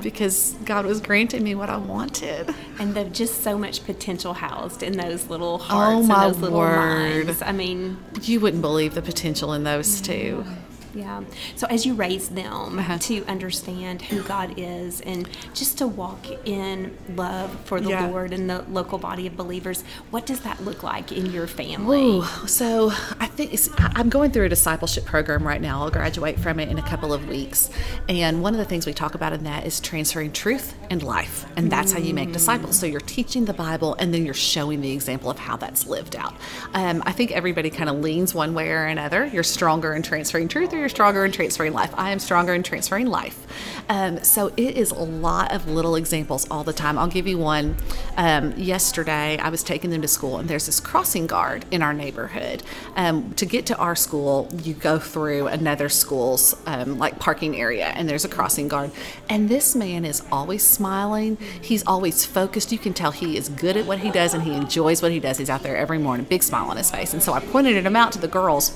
Because 0.01 0.55
God 0.65 0.85
was 0.85 1.01
granting 1.01 1.43
me 1.43 1.55
what 1.55 1.69
I 1.69 1.77
wanted. 1.77 2.53
And 2.79 2.93
there's 2.93 3.17
just 3.17 3.43
so 3.43 3.57
much 3.57 3.85
potential 3.85 4.33
housed 4.33 4.83
in 4.83 4.97
those 4.97 5.29
little 5.29 5.55
oh, 5.55 5.57
hearts 5.57 6.07
Oh, 6.09 6.13
and 6.13 6.33
those 6.33 6.41
little 6.41 6.59
word. 6.59 7.25
minds. 7.25 7.41
I 7.41 7.51
mean, 7.51 7.97
You 8.21 8.39
wouldn't 8.39 8.61
believe 8.61 8.93
the 8.95 9.01
potential 9.01 9.53
in 9.53 9.63
those 9.63 10.01
two. 10.01 10.45
Yeah. 10.93 11.21
So 11.55 11.67
as 11.67 11.85
you 11.85 11.93
raise 11.93 12.29
them 12.29 12.79
Uh-huh. 12.79 12.97
to 12.99 13.25
understand 13.25 14.01
who 14.03 14.21
God 14.23 14.53
is 14.57 15.01
and 15.01 15.27
just 15.53 15.77
to 15.79 15.87
walk 15.87 16.25
in 16.45 16.97
love 17.15 17.55
for 17.65 17.79
the 17.79 17.89
Yeah. 17.89 18.07
Lord 18.07 18.33
and 18.33 18.49
the 18.49 18.63
local 18.69 18.97
body 18.97 19.27
of 19.27 19.35
believers, 19.37 19.83
what 20.11 20.25
does 20.25 20.41
that 20.41 20.63
look 20.63 20.83
like 20.83 21.11
in 21.11 21.27
your 21.27 21.47
family? 21.47 22.01
Ooh, 22.19 22.23
so 22.47 22.91
I 23.19 23.27
think 23.27 23.53
it's, 23.53 23.69
I'm 23.77 24.09
going 24.09 24.31
through 24.31 24.45
a 24.45 24.49
discipleship 24.49 25.05
program 25.05 25.45
right 25.45 25.61
now. 25.61 25.81
I'll 25.83 25.91
graduate 25.91 26.39
from 26.39 26.59
it 26.59 26.69
in 26.69 26.77
a 26.79 26.81
couple 26.83 27.13
of 27.13 27.27
weeks. 27.27 27.69
And 28.09 28.41
one 28.41 28.53
of 28.53 28.57
the 28.59 28.65
things 28.65 28.85
we 28.85 28.93
talk 28.93 29.15
about 29.15 29.33
in 29.33 29.43
that 29.43 29.65
is 29.65 29.79
transferring 29.79 30.31
truth 30.31 30.73
and 30.89 31.03
life. 31.03 31.45
And 31.55 31.71
that's 31.71 31.91
how 31.91 31.99
you 31.99 32.13
make 32.13 32.31
disciples. 32.31 32.77
So 32.79 32.85
you're 32.85 32.99
teaching 33.01 33.45
the 33.45 33.53
Bible 33.53 33.95
and 33.99 34.13
then 34.13 34.25
you're 34.25 34.33
showing 34.33 34.81
the 34.81 34.91
example 34.91 35.29
of 35.29 35.37
how 35.39 35.57
that's 35.57 35.87
lived 35.87 36.15
out. 36.15 36.33
Um, 36.73 37.03
I 37.05 37.11
think 37.11 37.31
everybody 37.31 37.69
kind 37.69 37.89
of 37.89 37.97
leans 37.99 38.33
one 38.33 38.53
way 38.53 38.69
or 38.69 38.85
another. 38.85 39.25
You're 39.25 39.43
stronger 39.43 39.93
in 39.93 40.01
transferring 40.01 40.47
truth 40.47 40.73
or 40.73 40.86
you're 40.87 40.95
stronger 40.95 41.25
in 41.25 41.33
transferring 41.33 41.73
life. 41.73 41.93
I 41.97 42.11
am 42.11 42.19
stronger 42.19 42.53
in 42.53 42.63
transferring 42.63 43.07
life. 43.07 43.45
Um, 43.89 44.23
so 44.23 44.53
it 44.55 44.77
is 44.77 44.91
a 44.91 45.03
lot 45.03 45.51
of 45.51 45.67
little 45.67 45.97
examples 45.97 46.49
all 46.49 46.63
the 46.63 46.71
time. 46.71 46.97
I'll 46.97 47.09
give 47.09 47.27
you 47.27 47.37
one. 47.37 47.75
Um, 48.15 48.53
yesterday, 48.55 49.37
I 49.37 49.49
was 49.49 49.63
taking 49.63 49.89
them 49.89 50.01
to 50.01 50.07
school, 50.07 50.37
and 50.37 50.47
there's 50.47 50.65
this 50.65 50.79
crossing 50.79 51.27
guard 51.27 51.65
in 51.71 51.81
our 51.81 51.93
neighborhood. 51.93 52.63
Um, 52.95 53.33
to 53.33 53.45
get 53.45 53.65
to 53.65 53.77
our 53.77 53.97
school, 53.97 54.47
you 54.63 54.75
go 54.75 54.97
through 54.97 55.47
another 55.47 55.89
school's 55.89 56.55
um, 56.65 56.97
like 56.97 57.19
parking 57.19 57.59
area, 57.59 57.87
and 57.87 58.07
there's 58.07 58.23
a 58.23 58.29
crossing 58.29 58.69
guard. 58.69 58.91
And 59.29 59.49
this 59.49 59.75
man 59.75 60.05
is 60.05 60.23
always 60.31 60.65
smiling. 60.65 61.37
He's 61.61 61.85
always 61.85 62.25
focused. 62.25 62.71
You 62.71 62.79
can 62.79 62.93
tell 62.93 63.11
he 63.11 63.35
is 63.35 63.49
good 63.49 63.75
at 63.75 63.85
what 63.85 63.99
he 63.99 64.09
does, 64.09 64.33
and 64.33 64.43
he 64.43 64.53
enjoys 64.53 65.01
what 65.01 65.11
he 65.11 65.19
does. 65.19 65.37
He's 65.37 65.49
out 65.49 65.63
there 65.63 65.75
every 65.75 65.97
morning, 65.97 66.25
big 66.29 66.43
smile 66.43 66.69
on 66.69 66.77
his 66.77 66.89
face. 66.89 67.11
And 67.11 67.21
so 67.21 67.33
I 67.33 67.41
pointed 67.41 67.85
him 67.85 67.97
out 67.97 68.13
to 68.13 68.19
the 68.19 68.29
girls. 68.29 68.71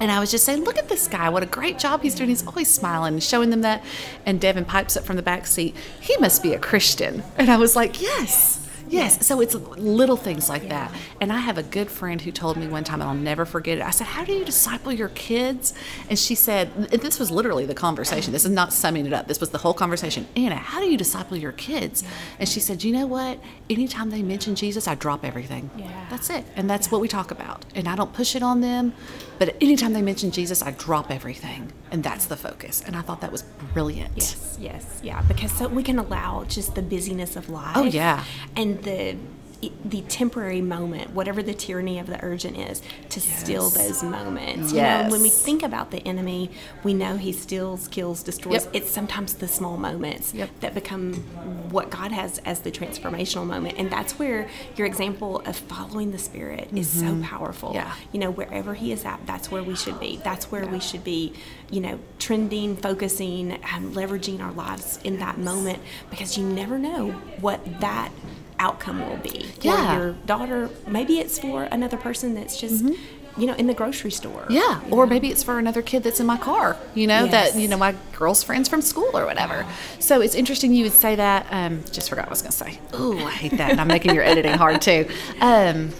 And 0.00 0.10
I 0.10 0.18
was 0.18 0.30
just 0.30 0.44
saying, 0.44 0.64
look 0.64 0.78
at 0.78 0.88
this 0.88 1.06
guy. 1.06 1.28
What 1.28 1.42
a 1.42 1.46
great 1.46 1.78
job 1.78 2.02
he's 2.02 2.14
doing. 2.14 2.30
He's 2.30 2.46
always 2.46 2.72
smiling 2.72 3.12
and 3.12 3.22
showing 3.22 3.50
them 3.50 3.60
that. 3.60 3.84
And 4.24 4.40
Devin 4.40 4.64
pipes 4.64 4.96
up 4.96 5.04
from 5.04 5.16
the 5.16 5.22
back 5.22 5.46
seat. 5.46 5.76
He 6.00 6.16
must 6.16 6.42
be 6.42 6.54
a 6.54 6.58
Christian. 6.58 7.22
And 7.36 7.50
I 7.50 7.58
was 7.58 7.76
like, 7.76 8.00
yes. 8.00 8.59
Yes, 8.90 9.26
so 9.26 9.40
it's 9.40 9.54
little 9.54 10.16
things 10.16 10.48
like 10.48 10.68
that. 10.68 10.92
And 11.20 11.32
I 11.32 11.38
have 11.38 11.58
a 11.58 11.62
good 11.62 11.90
friend 11.90 12.20
who 12.20 12.32
told 12.32 12.56
me 12.56 12.66
one 12.66 12.84
time, 12.84 13.00
and 13.00 13.08
I'll 13.08 13.14
never 13.16 13.44
forget 13.44 13.78
it. 13.78 13.82
I 13.82 13.90
said, 13.90 14.06
How 14.06 14.24
do 14.24 14.32
you 14.32 14.44
disciple 14.44 14.92
your 14.92 15.10
kids? 15.10 15.74
And 16.08 16.18
she 16.18 16.34
said, 16.34 16.70
and 16.76 17.00
This 17.00 17.18
was 17.18 17.30
literally 17.30 17.66
the 17.66 17.74
conversation. 17.74 18.32
This 18.32 18.44
is 18.44 18.50
not 18.50 18.72
summing 18.72 19.06
it 19.06 19.12
up. 19.12 19.28
This 19.28 19.40
was 19.40 19.50
the 19.50 19.58
whole 19.58 19.74
conversation. 19.74 20.26
Anna, 20.36 20.56
how 20.56 20.80
do 20.80 20.86
you 20.86 20.96
disciple 20.96 21.36
your 21.36 21.52
kids? 21.52 22.04
And 22.38 22.48
she 22.48 22.60
said, 22.60 22.82
You 22.82 22.92
know 22.92 23.06
what? 23.06 23.38
Anytime 23.68 24.10
they 24.10 24.22
mention 24.22 24.54
Jesus, 24.54 24.88
I 24.88 24.94
drop 24.94 25.24
everything. 25.24 25.70
Yeah. 25.76 26.06
That's 26.10 26.30
it. 26.30 26.44
And 26.56 26.68
that's 26.68 26.90
what 26.90 27.00
we 27.00 27.08
talk 27.08 27.30
about. 27.30 27.64
And 27.74 27.88
I 27.88 27.94
don't 27.94 28.12
push 28.12 28.34
it 28.34 28.42
on 28.42 28.60
them, 28.60 28.92
but 29.38 29.56
anytime 29.60 29.92
they 29.92 30.02
mention 30.02 30.30
Jesus, 30.30 30.62
I 30.62 30.72
drop 30.72 31.10
everything. 31.10 31.72
And 31.90 32.02
that's 32.02 32.26
the 32.26 32.36
focus. 32.36 32.82
And 32.86 32.94
I 32.94 33.00
thought 33.00 33.20
that 33.20 33.32
was 33.32 33.42
brilliant. 33.72 34.12
Yes, 34.16 34.58
yes, 34.60 35.00
yeah, 35.02 35.22
because 35.22 35.50
so 35.52 35.68
we 35.68 35.82
can 35.82 35.98
allow 35.98 36.44
just 36.44 36.74
the 36.74 36.82
busyness 36.82 37.36
of 37.36 37.48
oh, 37.48 37.54
life. 37.54 37.76
Oh, 37.76 37.84
yeah. 37.84 38.24
and 38.56 38.79
the 38.82 39.16
the 39.84 40.00
temporary 40.02 40.62
moment, 40.62 41.10
whatever 41.10 41.42
the 41.42 41.52
tyranny 41.52 41.98
of 41.98 42.06
the 42.06 42.18
urgent 42.24 42.56
is, 42.56 42.80
to 43.10 43.20
steal 43.20 43.68
those 43.68 44.02
moments. 44.02 44.72
You 44.72 44.80
know, 44.80 45.08
when 45.10 45.20
we 45.20 45.28
think 45.28 45.62
about 45.62 45.90
the 45.90 45.98
enemy, 46.08 46.50
we 46.82 46.94
know 46.94 47.18
he 47.18 47.32
steals, 47.32 47.86
kills, 47.88 48.22
destroys. 48.22 48.64
Yep. 48.64 48.74
It's 48.74 48.90
sometimes 48.90 49.34
the 49.34 49.48
small 49.48 49.76
moments 49.76 50.32
Yep. 50.32 50.48
that 50.60 50.72
become 50.72 51.12
what 51.70 51.90
God 51.90 52.10
has 52.10 52.38
as 52.46 52.60
the 52.60 52.70
transformational 52.70 53.46
moment, 53.46 53.74
and 53.76 53.90
that's 53.90 54.18
where 54.18 54.48
your 54.76 54.86
example 54.86 55.40
of 55.44 55.56
following 55.56 56.10
the 56.12 56.18
Spirit 56.18 56.70
is 56.74 56.88
so 56.88 57.20
powerful. 57.22 57.70
Mm-hmm. 57.70 57.76
Yeah. 57.78 57.94
You 58.12 58.20
know, 58.20 58.30
wherever 58.30 58.72
He 58.72 58.92
is 58.92 59.04
at, 59.04 59.20
that's 59.26 59.50
where 59.50 59.62
we 59.62 59.76
should 59.76 60.00
be. 60.00 60.20
That's 60.24 60.50
where 60.50 60.66
we 60.66 60.80
should 60.80 61.04
be. 61.04 61.34
You 61.70 61.80
know, 61.80 62.00
trending, 62.18 62.76
focusing, 62.76 63.52
um, 63.52 63.92
leveraging 63.94 64.40
our 64.40 64.52
lives 64.52 64.98
in 65.04 65.18
that 65.18 65.38
moment 65.38 65.80
because 66.08 66.36
you 66.38 66.44
never 66.44 66.78
know 66.78 67.10
what 67.40 67.80
that 67.80 68.10
outcome 68.60 69.00
will 69.08 69.16
be 69.16 69.46
Yeah. 69.62 69.96
your 69.96 70.12
daughter. 70.26 70.70
Maybe 70.86 71.18
it's 71.18 71.38
for 71.38 71.64
another 71.64 71.96
person 71.96 72.34
that's 72.34 72.56
just, 72.60 72.84
you 73.36 73.46
know, 73.46 73.54
in 73.54 73.66
the 73.66 73.74
grocery 73.74 74.10
store. 74.10 74.42
Mm-hmm. 74.42 74.52
Yeah, 74.52 74.80
or 74.90 75.06
maybe 75.06 75.28
it's 75.30 75.42
for 75.42 75.58
another 75.58 75.82
kid 75.82 76.02
that's 76.02 76.20
in 76.20 76.26
my 76.26 76.36
car, 76.36 76.76
you 76.94 77.06
know, 77.06 77.24
Yes. 77.24 77.52
that, 77.52 77.60
you 77.60 77.66
know, 77.68 77.76
my 77.78 77.94
girl's 78.12 78.42
friends 78.42 78.68
from 78.68 78.82
school 78.82 79.10
or 79.16 79.24
whatever. 79.24 79.66
So 79.98 80.20
it's 80.20 80.34
interesting 80.34 80.74
you 80.74 80.84
would 80.84 80.92
say 80.92 81.16
that. 81.16 81.46
Um, 81.50 81.82
just 81.90 82.08
forgot 82.10 82.26
what 82.26 82.28
I 82.28 82.30
was 82.30 82.42
going 82.42 82.52
to 82.52 82.56
say. 82.58 82.78
Oh, 82.92 83.16
I 83.26 83.30
hate 83.30 83.56
that. 83.56 83.70
And 83.70 83.80
I'm 83.80 83.88
making 83.88 84.14
your 84.14 84.24
editing 84.24 84.52
hard 84.54 84.80
too. 84.82 85.08
Um, 85.40 85.90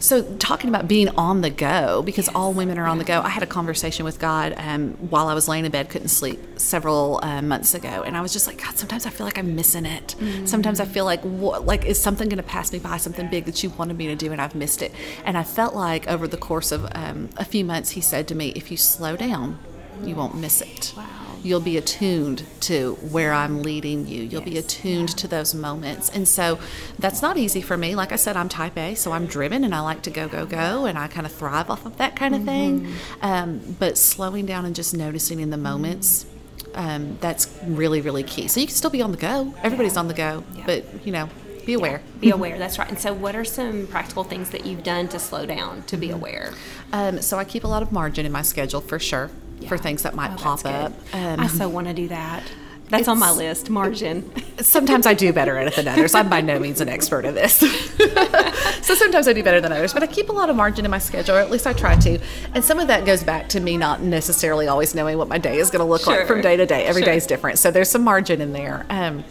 so 0.00 0.22
talking 0.38 0.68
about 0.68 0.88
being 0.88 1.08
on 1.10 1.42
the 1.42 1.50
go, 1.50 2.02
because 2.02 2.28
all 2.30 2.52
women 2.52 2.78
are 2.78 2.86
on 2.86 2.98
the 2.98 3.04
go. 3.04 3.20
I 3.20 3.28
had 3.28 3.42
a 3.42 3.46
conversation 3.46 4.04
with 4.04 4.18
God 4.18 4.54
um, 4.56 4.94
while 4.94 5.28
I 5.28 5.34
was 5.34 5.46
laying 5.46 5.64
in 5.64 5.70
bed, 5.70 5.90
couldn't 5.90 6.08
sleep 6.08 6.40
several 6.58 7.20
uh, 7.22 7.42
months 7.42 7.74
ago, 7.74 8.02
and 8.04 8.16
I 8.16 8.20
was 8.20 8.32
just 8.32 8.46
like, 8.46 8.62
God, 8.62 8.76
sometimes 8.76 9.06
I 9.06 9.10
feel 9.10 9.26
like 9.26 9.38
I'm 9.38 9.54
missing 9.54 9.86
it. 9.86 10.16
Sometimes 10.44 10.80
I 10.80 10.86
feel 10.86 11.04
like, 11.04 11.20
what, 11.20 11.66
like 11.66 11.84
is 11.84 12.00
something 12.00 12.28
going 12.28 12.38
to 12.38 12.42
pass 12.42 12.72
me 12.72 12.78
by, 12.78 12.96
something 12.96 13.28
big 13.28 13.44
that 13.44 13.62
you 13.62 13.70
wanted 13.70 13.96
me 13.96 14.06
to 14.08 14.16
do, 14.16 14.32
and 14.32 14.40
I've 14.40 14.54
missed 14.54 14.82
it. 14.82 14.92
And 15.24 15.36
I 15.36 15.42
felt 15.44 15.74
like 15.74 16.08
over 16.08 16.26
the 16.26 16.38
course 16.38 16.72
of 16.72 16.90
um, 16.94 17.28
a 17.36 17.44
few 17.44 17.64
months, 17.64 17.90
He 17.90 18.00
said 18.00 18.26
to 18.28 18.34
me, 18.34 18.52
if 18.56 18.70
you 18.70 18.76
slow 18.76 19.16
down, 19.16 19.58
you 20.02 20.14
won't 20.14 20.34
miss 20.34 20.62
it. 20.62 20.94
Wow. 20.96 21.19
You'll 21.42 21.60
be 21.60 21.76
attuned 21.76 22.44
to 22.62 22.94
where 22.96 23.32
I'm 23.32 23.62
leading 23.62 24.06
you. 24.06 24.22
You'll 24.22 24.42
be 24.42 24.58
attuned 24.58 25.08
to 25.18 25.26
those 25.28 25.54
moments. 25.54 26.10
And 26.10 26.28
so 26.28 26.58
that's 26.98 27.22
not 27.22 27.36
easy 27.36 27.60
for 27.60 27.76
me. 27.76 27.94
Like 27.94 28.12
I 28.12 28.16
said, 28.16 28.36
I'm 28.36 28.48
type 28.48 28.76
A, 28.76 28.94
so 28.94 29.12
I'm 29.12 29.26
driven 29.26 29.64
and 29.64 29.74
I 29.74 29.80
like 29.80 30.02
to 30.02 30.10
go, 30.10 30.28
go, 30.28 30.44
go, 30.46 30.84
and 30.84 30.98
I 30.98 31.08
kind 31.08 31.26
of 31.26 31.32
thrive 31.32 31.70
off 31.70 31.86
of 31.86 31.96
that 31.98 32.14
kind 32.16 32.34
of 32.34 32.44
thing. 32.44 32.80
Mm-hmm. 32.82 33.24
Um, 33.24 33.76
but 33.78 33.96
slowing 33.96 34.44
down 34.46 34.64
and 34.66 34.74
just 34.74 34.94
noticing 34.94 35.40
in 35.40 35.50
the 35.50 35.56
moments, 35.56 36.26
um, 36.74 37.16
that's 37.20 37.48
really, 37.64 38.00
really 38.00 38.22
key. 38.22 38.46
So 38.48 38.60
you 38.60 38.66
can 38.66 38.76
still 38.76 38.90
be 38.90 39.02
on 39.02 39.10
the 39.10 39.16
go. 39.18 39.54
Everybody's 39.62 39.96
on 39.96 40.08
the 40.08 40.14
go, 40.14 40.44
Yeah. 40.54 40.64
but, 40.66 41.06
you 41.06 41.12
know, 41.12 41.28
be 41.66 41.74
aware. 41.74 42.00
Be 42.20 42.30
aware, 42.30 42.58
that's 42.58 42.78
right. 42.78 42.88
And 42.88 42.98
so, 42.98 43.12
what 43.12 43.36
are 43.36 43.44
some 43.44 43.86
practical 43.86 44.24
things 44.24 44.50
that 44.50 44.64
you've 44.66 44.82
done 44.82 45.08
to 45.08 45.18
slow 45.18 45.46
down, 45.46 45.82
to 45.84 45.96
Mm-hmm. 45.96 46.00
be 46.00 46.10
aware? 46.10 46.52
Um, 46.92 47.20
so 47.22 47.38
I 47.38 47.44
keep 47.44 47.64
a 47.64 47.68
lot 47.68 47.82
of 47.82 47.92
margin 47.92 48.24
in 48.26 48.32
my 48.32 48.42
schedule 48.42 48.80
for 48.80 48.98
sure, 48.98 49.30
for 49.68 49.78
things 49.78 50.02
that 50.02 50.14
might 50.14 50.32
Oh, 50.32 50.36
pop 50.36 50.64
up. 50.64 50.92
Um, 51.12 51.40
I 51.40 51.46
so 51.46 51.68
want 51.68 51.86
to 51.88 51.94
do 51.94 52.08
that. 52.08 52.42
That's 52.88 53.06
on 53.06 53.20
my 53.20 53.30
list, 53.30 53.70
margin. 53.70 54.32
sometimes 54.60 55.06
I 55.06 55.14
do 55.14 55.32
better 55.32 55.56
at 55.56 55.68
it 55.68 55.76
than 55.76 55.86
others. 55.86 56.12
I'm 56.12 56.28
by 56.28 56.40
no 56.40 56.58
means 56.58 56.80
an 56.80 56.88
expert 56.88 57.24
at 57.24 57.34
this. 57.36 57.54
so 58.82 58.94
sometimes 58.94 59.28
I 59.28 59.32
do 59.32 59.44
better 59.44 59.60
than 59.60 59.70
others, 59.70 59.92
but 59.92 60.02
I 60.02 60.08
keep 60.08 60.28
a 60.28 60.32
lot 60.32 60.50
of 60.50 60.56
margin 60.56 60.84
in 60.84 60.90
my 60.90 60.98
schedule, 60.98 61.36
or 61.36 61.38
at 61.38 61.52
least 61.52 61.68
I 61.68 61.72
try 61.72 61.94
to. 61.96 62.18
And 62.52 62.64
some 62.64 62.80
of 62.80 62.88
that 62.88 63.04
goes 63.04 63.22
back 63.22 63.48
to 63.50 63.60
me 63.60 63.76
not 63.76 64.02
necessarily 64.02 64.66
always 64.66 64.92
knowing 64.94 65.18
what 65.18 65.28
my 65.28 65.38
day 65.38 65.58
is 65.58 65.70
going 65.70 65.84
to 65.84 65.88
look 65.88 66.06
like 66.08 66.26
from 66.26 66.40
day 66.40 66.56
to 66.56 66.66
day. 66.66 66.84
Every 66.84 67.02
Sure. 67.02 67.12
day 67.12 67.16
is 67.16 67.26
different. 67.26 67.58
So 67.60 67.70
there's 67.70 67.88
some 67.88 68.02
margin 68.02 68.40
in 68.40 68.52
there. 68.52 68.84
Um, 68.90 69.22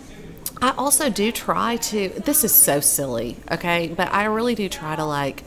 I 0.61 0.73
also 0.77 1.09
do 1.09 1.29
try 1.31 1.75
to, 1.77 2.09
this 2.25 2.43
is 2.45 2.53
so 2.53 2.79
silly, 2.79 3.37
okay? 3.51 3.87
But 3.95 4.13
I 4.13 4.23
really 4.25 4.55
do 4.55 4.69
try 4.69 4.95
to 4.95 5.03
like, 5.05 5.43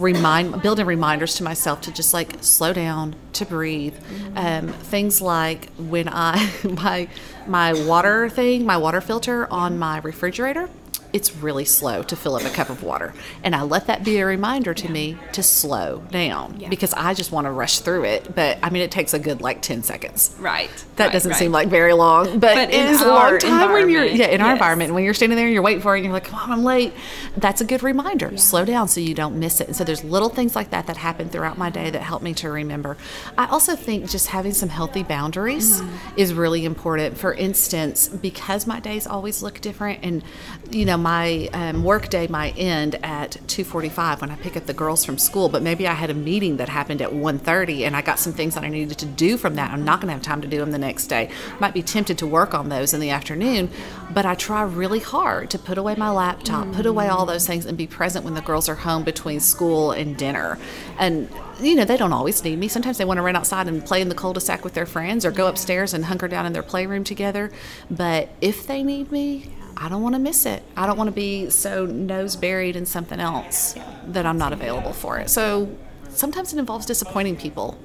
remind 0.00 0.62
building 0.62 0.86
reminders 0.86 1.34
to 1.36 1.44
myself 1.44 1.80
to 1.82 1.92
just 1.92 2.14
like 2.14 2.42
slow 2.42 2.72
down 2.72 3.14
to 3.34 3.44
breathe. 3.44 3.94
Um, 4.34 4.68
things 4.68 5.20
like 5.20 5.70
when 5.76 6.08
i 6.08 6.50
my 6.64 7.08
my 7.46 7.72
water 7.72 8.28
thing 8.28 8.64
my 8.64 8.76
water 8.76 9.00
filter 9.00 9.46
on 9.50 9.78
my 9.78 9.98
refrigerator 9.98 10.68
it's 11.12 11.34
really 11.36 11.64
slow 11.64 12.02
to 12.02 12.16
fill 12.16 12.36
up 12.36 12.42
a 12.44 12.50
cup 12.50 12.70
of 12.70 12.82
water 12.82 13.12
and 13.44 13.54
i 13.54 13.62
let 13.62 13.86
that 13.86 14.04
be 14.04 14.18
a 14.18 14.26
reminder 14.26 14.72
to 14.74 14.90
me 14.90 15.16
to 15.32 15.42
slow 15.42 16.02
down 16.10 16.56
Yeah. 16.58 16.68
because 16.68 16.92
i 16.94 17.14
just 17.14 17.32
want 17.32 17.46
to 17.46 17.50
rush 17.50 17.80
through 17.80 18.04
it 18.04 18.34
but 18.34 18.58
i 18.62 18.70
mean 18.70 18.82
it 18.82 18.90
takes 18.90 19.14
a 19.14 19.18
good 19.18 19.40
like 19.40 19.62
10 19.62 19.82
seconds 19.82 20.34
Right. 20.38 20.70
that 20.96 21.06
right, 21.06 21.12
doesn't 21.12 21.30
right. 21.30 21.38
seem 21.38 21.52
like 21.52 21.68
very 21.68 21.92
long, 21.92 22.38
but, 22.38 22.54
But 22.54 22.70
it 22.74 22.86
is 22.90 23.00
a 23.02 23.08
long 23.08 23.38
time 23.38 23.72
when 23.72 23.88
you're 23.90 24.04
yeah 24.04 24.26
in 24.26 24.40
our 24.40 24.48
yes. 24.48 24.54
environment 24.56 24.94
when 24.94 25.04
you're 25.04 25.14
standing 25.14 25.36
there 25.36 25.46
and 25.46 25.54
you're 25.54 25.62
waiting 25.62 25.82
for 25.82 25.94
it 25.94 25.98
and 26.00 26.04
you're 26.04 26.12
like, 26.12 26.24
come 26.24 26.38
on, 26.38 26.50
I'm 26.52 26.64
late. 26.64 26.92
That's 27.36 27.60
a 27.60 27.64
good 27.64 27.82
reminder. 27.82 28.36
Slow 28.36 28.64
down 28.64 28.88
so 28.88 29.00
you 29.00 29.14
don't 29.14 29.38
miss 29.38 29.60
it. 29.60 29.68
And 29.68 29.76
so 29.76 29.84
there's 29.84 30.02
little 30.04 30.28
things 30.28 30.54
like 30.56 30.70
that 30.70 30.86
that 30.86 30.96
happen 30.96 31.28
throughout 31.28 31.58
my 31.58 31.70
day 31.70 31.90
that 31.90 32.02
help 32.02 32.22
me 32.22 32.34
to 32.34 32.50
remember. 32.50 32.96
I 33.38 33.46
also 33.46 33.76
think 33.76 34.10
just 34.10 34.28
having 34.28 34.52
some 34.52 34.68
healthy 34.68 35.02
boundaries 35.02 35.80
Mm-hmm. 35.80 36.18
is 36.20 36.34
really 36.34 36.64
important. 36.64 37.16
For 37.18 37.32
instance, 37.34 38.08
because 38.08 38.66
my 38.66 38.80
days 38.80 39.06
always 39.06 39.42
look 39.42 39.60
different, 39.60 40.00
and 40.02 40.22
you 40.70 40.84
know 40.84 40.96
my 41.02 41.48
um, 41.52 41.82
work 41.84 42.08
day 42.08 42.26
might 42.26 42.54
end 42.56 42.96
at 43.02 43.32
2:45 43.46 44.20
when 44.20 44.30
I 44.30 44.36
pick 44.36 44.56
up 44.56 44.66
the 44.66 44.74
girls 44.74 45.04
from 45.04 45.18
school, 45.18 45.48
but 45.48 45.62
maybe 45.62 45.86
I 45.86 45.94
had 45.94 46.10
a 46.10 46.14
meeting 46.14 46.56
that 46.58 46.68
happened 46.68 47.02
at 47.02 47.12
1:30 47.12 47.84
and 47.84 47.96
I 47.96 48.02
got 48.02 48.18
some 48.18 48.32
things 48.32 48.54
that 48.54 48.64
I 48.64 48.68
needed 48.68 48.98
to 48.98 49.06
do 49.06 49.36
from 49.36 49.54
that. 49.56 49.70
I'm 49.70 49.84
not 49.84 50.00
going 50.00 50.08
to 50.08 50.14
have 50.14 50.22
time 50.22 50.40
to 50.42 50.48
do 50.48 50.58
them 50.58 50.70
the 50.70 50.78
next 50.78 51.06
day. 51.06 51.30
Might 51.58 51.74
be 51.74 51.82
tempted 51.82 52.18
to 52.18 52.26
work 52.26 52.54
on 52.54 52.68
those 52.68 52.94
in 52.94 53.00
the 53.00 53.10
afternoon, 53.10 53.70
but 54.12 54.26
I 54.26 54.34
try 54.34 54.62
really 54.62 55.00
hard 55.00 55.50
to 55.50 55.58
put 55.58 55.78
away 55.78 55.94
my 55.96 56.10
laptop, 56.10 56.72
put 56.72 56.86
away 56.86 57.08
all 57.08 57.26
those 57.26 57.46
things, 57.46 57.66
and 57.66 57.76
be 57.76 57.86
present 57.86 58.24
when 58.24 58.34
the 58.34 58.40
girls 58.40 58.68
are 58.68 58.74
home 58.74 59.04
between 59.04 59.40
school 59.40 59.92
and 59.92 60.16
dinner. 60.16 60.58
And 60.98 61.28
you 61.60 61.74
know, 61.74 61.84
they 61.84 61.96
don't 61.96 62.12
always 62.12 62.42
need 62.42 62.58
me. 62.58 62.68
Sometimes 62.68 62.98
they 62.98 63.04
want 63.04 63.18
to 63.18 63.22
run 63.22 63.36
outside 63.36 63.68
and 63.68 63.84
play 63.84 64.00
in 64.00 64.08
the 64.08 64.14
cul-de-sac 64.14 64.64
with 64.64 64.74
their 64.74 64.86
friends 64.86 65.24
or 65.24 65.30
go 65.30 65.46
upstairs 65.46 65.92
and 65.92 66.06
hunker 66.06 66.28
down 66.28 66.46
in 66.46 66.52
their 66.52 66.62
playroom 66.62 67.04
together. 67.04 67.50
But 67.90 68.30
if 68.40 68.66
they 68.66 68.82
need 68.82 69.12
me, 69.12 69.50
I 69.82 69.88
don't 69.88 70.02
want 70.02 70.14
to 70.14 70.18
miss 70.18 70.44
it. 70.44 70.62
I 70.76 70.86
don't 70.86 70.98
want 70.98 71.08
to 71.08 71.12
be 71.12 71.48
so 71.48 71.86
nose 71.86 72.36
buried 72.36 72.76
in 72.76 72.84
something 72.84 73.18
else 73.18 73.74
that 74.08 74.26
I'm 74.26 74.36
not 74.36 74.52
available 74.52 74.92
for 74.92 75.18
it. 75.18 75.30
So 75.30 75.74
sometimes 76.10 76.52
it 76.52 76.58
involves 76.58 76.84
disappointing 76.84 77.36
people. 77.36 77.78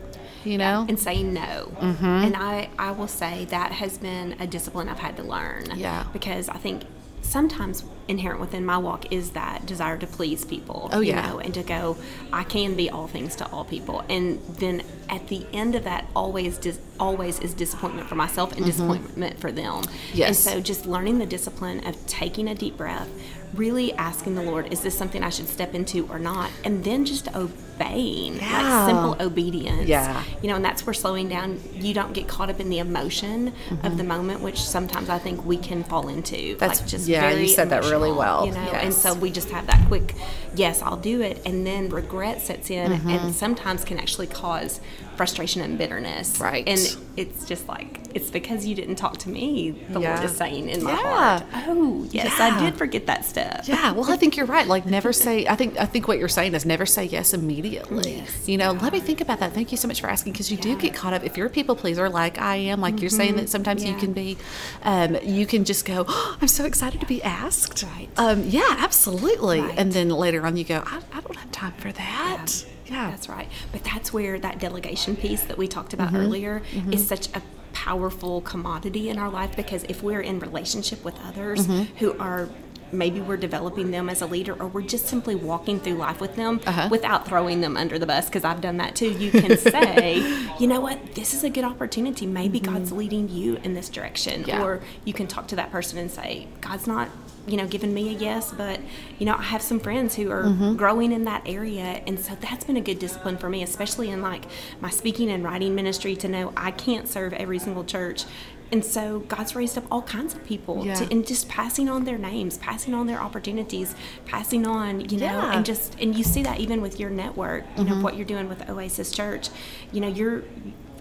you 0.44 0.58
know? 0.58 0.86
and 0.88 1.00
saying 1.00 1.34
no. 1.34 1.72
Mm-hmm. 1.80 2.06
And 2.06 2.36
I, 2.36 2.70
I 2.78 2.92
will 2.92 3.08
say 3.08 3.46
that 3.46 3.72
has 3.72 3.98
been 3.98 4.36
a 4.40 4.46
discipline 4.46 4.90
I've 4.90 5.00
had 5.00 5.16
to 5.18 5.24
learn. 5.24 5.66
Yeah. 5.76 6.06
Because 6.14 6.50
I 6.50 6.58
think 6.58 6.84
sometimes 7.22 7.84
inherent 8.08 8.40
within 8.40 8.66
my 8.66 8.78
walk 8.78 9.12
is 9.12 9.32
that 9.32 9.66
desire 9.66 9.98
to 9.98 10.08
please 10.08 10.46
people. 10.46 10.90
Oh, 10.92 11.00
you 11.00 11.14
yeah. 11.14 11.28
know, 11.30 11.40
and 11.40 11.54
to 11.56 11.64
go, 11.64 11.98
I 12.32 12.44
can 12.44 12.76
be 12.76 12.90
all 12.90 13.08
things 13.08 13.36
to 13.38 13.48
all 13.52 13.66
people. 13.66 14.04
And 14.10 14.40
then 14.60 14.84
at 15.10 15.28
the 15.28 15.46
end 15.54 15.76
of 15.76 15.84
that, 15.86 16.06
always, 16.16 16.58
dis- 16.58 16.80
always 17.00 17.40
is 17.40 17.54
disappointment 17.54 18.08
for 18.08 18.16
myself 18.16 18.56
and 18.56 18.66
disappointment 18.66 19.40
for 19.40 19.52
them. 19.52 19.84
Mm-hmm. 19.84 20.18
Yes. 20.18 20.28
And 20.46 20.54
so 20.56 20.62
just 20.62 20.86
learning 20.86 21.20
the 21.20 21.26
discipline 21.26 21.86
of 21.86 22.06
taking 22.08 22.48
a 22.48 22.56
deep 22.56 22.78
breath, 22.78 23.10
really 23.54 23.94
asking 23.94 24.36
the 24.36 24.42
Lord, 24.44 24.72
is 24.72 24.82
this 24.82 24.98
something 24.98 25.24
I 25.24 25.30
should 25.30 25.48
step 25.48 25.74
into 25.74 26.08
or 26.08 26.20
not? 26.20 26.50
And 26.64 26.84
then 26.84 27.06
just 27.06 27.34
obeying, 27.36 28.36
Yeah. 28.36 28.62
like 28.62 28.90
simple 28.90 29.16
obedience. 29.26 29.88
Yeah. 29.88 30.24
You 30.42 30.50
know, 30.50 30.56
and 30.56 30.66
that's 30.66 30.86
where 30.86 30.94
slowing 30.94 31.30
down, 31.30 31.60
you 31.74 31.94
don't 31.94 32.14
get 32.14 32.28
caught 32.28 32.50
up 32.50 32.60
in 32.60 32.70
the 32.70 32.80
emotion 32.80 33.54
of 33.84 33.98
the 33.98 34.04
moment, 34.04 34.42
which 34.42 34.62
sometimes 34.62 35.10
I 35.10 35.20
think 35.20 35.46
we 35.46 35.58
can 35.58 35.84
fall 35.84 36.08
into. 36.10 36.36
Mm-hmm. 36.36 36.58
That's- 36.60 36.82
like 36.82 36.90
just 36.90 37.08
yeah, 37.08 37.30
you 37.30 37.36
very 37.36 37.48
said 37.48 37.70
that 37.70 37.84
really 37.84 37.95
emotional, 38.04 38.18
well. 38.18 38.46
You 38.48 38.52
know, 38.54 38.72
and 38.80 38.94
so 38.94 39.14
we 39.14 39.32
just 39.32 39.50
have 39.52 39.68
that 39.68 39.88
quick, 39.88 40.14
yes, 40.56 40.82
I'll 40.82 40.98
do 40.98 41.22
it, 41.22 41.42
and 41.46 41.66
then 41.66 41.90
regret 41.90 42.42
sets 42.42 42.70
in, 42.70 42.92
Mm-hmm. 42.92 43.10
and 43.10 43.36
sometimes 43.36 43.84
can 43.86 43.98
actually 44.00 44.28
cause 44.28 44.80
frustration 45.18 45.62
and 45.62 45.78
bitterness. 45.78 46.40
Right. 46.40 46.68
And 46.68 46.98
it's 47.18 47.46
just 47.46 47.68
like 47.68 48.00
it's 48.14 48.30
because 48.32 48.66
you 48.66 48.76
didn't 48.76 48.96
talk 48.96 49.18
to 49.18 49.30
me. 49.30 49.72
The 49.90 50.00
Yeah. 50.00 50.14
Lord 50.16 50.26
is 50.30 50.38
saying 50.38 50.70
in 50.70 50.84
my 50.84 50.92
Yeah. 50.92 50.98
heart, 51.40 51.44
"Oh, 51.68 52.06
yes, 52.12 52.34
Yeah. 52.38 52.46
I 52.58 52.60
did 52.64 52.78
forget 52.78 53.06
that 53.08 53.26
step." 53.26 53.64
Yeah, 53.66 53.92
well, 53.92 54.10
I 54.10 54.16
think 54.16 54.38
you're 54.38 54.46
right. 54.46 54.66
Like, 54.68 54.86
never 54.86 55.12
say. 55.12 55.46
I 55.48 55.56
think 55.56 55.78
I 55.78 55.86
think 55.86 56.08
what 56.08 56.18
you're 56.20 56.30
saying 56.30 56.54
is 56.54 56.66
never 56.66 56.86
say 56.86 57.04
yes 57.06 57.34
immediately. 57.34 58.18
Yes. 58.18 58.48
You 58.48 58.58
know, 58.58 58.72
let 58.74 58.94
me 58.94 59.00
think 59.02 59.20
about 59.22 59.40
that. 59.40 59.54
Thank 59.54 59.72
you 59.72 59.78
so 59.78 59.88
much 59.88 60.00
for 60.00 60.08
asking 60.10 60.32
because 60.34 60.50
you 60.52 60.58
do 60.58 60.78
get 60.78 60.94
caught 60.94 61.14
up. 61.14 61.24
If 61.26 61.36
you're 61.38 61.48
a 61.48 61.50
people 61.50 61.76
pleaser, 61.76 62.10
like 62.10 62.40
I 62.40 62.56
am, 62.56 62.80
like 62.80 63.02
you're 63.02 63.10
saying 63.10 63.36
that 63.38 63.50
sometimes 63.50 63.84
you 63.84 63.92
Mm-hmm. 63.92 64.00
Can 64.00 64.14
be, 64.14 64.38
um, 64.84 65.18
you 65.24 65.46
can 65.46 65.64
just 65.64 65.86
go, 65.86 66.04
oh, 66.08 66.38
"I'm 66.42 66.48
so 66.50 66.66
excited 66.66 67.00
to 67.00 67.06
be 67.06 67.24
asked." 67.24 67.82
Right. 67.84 68.10
Um, 68.18 68.44
yeah, 68.50 68.76
absolutely. 68.80 69.62
Right. 69.62 69.74
And 69.78 69.94
then 69.94 70.10
later 70.10 70.46
on, 70.46 70.58
you 70.58 70.64
go, 70.66 70.84
"I, 70.86 71.00
I 71.14 71.22
don't 71.22 71.36
have 71.38 71.52
time 71.52 71.74
for 71.78 71.92
that." 71.94 72.66
Yeah. 72.86 73.10
That's 73.12 73.28
right. 73.30 73.48
But 73.72 73.84
that's 73.84 74.14
where 74.14 74.40
that 74.40 74.60
delegation 74.60 75.16
piece 75.16 75.44
that 75.44 75.58
we 75.58 75.68
talked 75.68 75.94
about 75.94 76.08
Mm-hmm. 76.10 76.16
earlier 76.18 76.62
is 76.92 77.08
such 77.08 77.28
a 77.36 77.42
powerful 77.74 78.42
commodity 78.42 79.10
in 79.10 79.18
our 79.20 79.30
life 79.30 79.56
because 79.56 79.84
if 79.90 80.02
we're 80.04 80.22
in 80.22 80.40
relationship 80.40 81.04
with 81.04 81.16
others 81.26 81.68
Mm-hmm. 81.68 81.98
who 81.98 82.18
are 82.20 82.48
maybe 82.92 83.20
we're 83.20 83.36
developing 83.36 83.90
them 83.92 84.08
as 84.10 84.22
a 84.22 84.26
leader 84.26 84.54
or 84.54 84.68
we're 84.68 84.82
just 84.82 85.08
simply 85.08 85.36
walking 85.36 85.80
through 85.80 85.96
life 85.96 86.22
with 86.22 86.36
them 86.36 86.62
Uh-huh. 86.66 86.88
without 86.92 87.28
throwing 87.28 87.60
them 87.60 87.76
under 87.76 87.98
the 88.00 88.06
bus 88.06 88.28
because 88.28 88.46
I've 88.46 88.62
done 88.62 88.78
that 88.78 88.96
too. 88.96 89.10
You 89.12 89.32
can 89.32 89.58
say, 89.58 90.18
you 90.60 90.68
know 90.68 90.80
what, 90.80 91.16
this 91.16 91.34
is 91.34 91.44
a 91.44 91.50
good 91.50 91.64
opportunity. 91.66 92.26
Maybe 92.28 92.60
God's 92.60 92.92
leading 92.92 93.28
you 93.28 93.58
in 93.64 93.74
this 93.74 93.90
direction. 93.90 94.42
Mm-hmm. 94.42 94.50
Yeah. 94.50 94.64
Or 94.64 94.82
you 95.04 95.14
can 95.14 95.28
talk 95.28 95.48
to 95.48 95.56
that 95.58 95.72
person 95.72 95.98
and 95.98 96.10
say, 96.12 96.48
God's 96.62 96.86
not 96.88 97.10
you 97.48 97.58
know, 97.58 97.68
giving 97.68 97.94
me 97.94 98.10
a 98.16 98.18
yes, 98.18 98.52
but 98.52 98.80
you 99.20 99.26
know, 99.26 99.36
I 99.36 99.44
have 99.44 99.62
some 99.62 99.80
friends 99.80 100.16
who 100.16 100.32
are 100.32 100.44
Mm-hmm. 100.46 100.76
growing 100.76 101.12
in 101.12 101.26
that 101.26 101.44
area, 101.46 102.02
and 102.08 102.20
so 102.20 102.36
that's 102.40 102.64
been 102.66 102.78
a 102.78 102.82
good 102.82 103.00
discipline 103.00 103.38
for 103.38 103.50
me, 103.50 103.62
especially 103.64 104.10
in 104.10 104.22
like 104.22 104.46
my 104.82 104.90
speaking 104.90 105.30
and 105.30 105.44
writing 105.44 105.76
ministry. 105.76 106.16
To 106.18 106.28
know 106.28 106.54
I 106.58 106.72
can't 106.72 107.08
serve 107.08 107.34
every 107.34 107.60
single 107.60 107.84
church, 107.84 108.24
and 108.72 108.84
so 108.84 109.20
God's 109.20 109.56
raised 109.56 109.78
up 109.78 109.84
all 109.92 110.02
kinds 110.02 110.34
of 110.34 110.44
people, 110.46 110.86
Yeah. 110.86 110.96
to, 110.96 111.12
and 111.12 111.26
just 111.26 111.48
passing 111.48 111.88
on 111.90 112.04
their 112.06 112.18
names, 112.18 112.58
passing 112.58 112.94
on 112.94 113.06
their 113.08 113.22
opportunities, 113.22 113.94
passing 114.26 114.66
on, 114.66 115.02
you 115.10 115.18
know, 115.18 115.26
Yeah. 115.26 115.42
Mm-hmm. 115.42 115.52
and 115.58 115.66
just 115.66 115.96
and 116.02 116.16
you 116.16 116.24
see 116.24 116.42
that 116.44 116.60
even 116.60 116.82
with 116.82 117.00
your 117.00 117.10
network, 117.10 117.64
you 117.78 117.84
know, 117.84 118.02
what 118.02 118.16
you're 118.16 118.26
doing 118.26 118.50
with 118.50 118.68
Oasis 118.70 119.12
Church, 119.12 119.50
you 119.92 120.02
know, 120.02 120.08
you're 120.08 120.44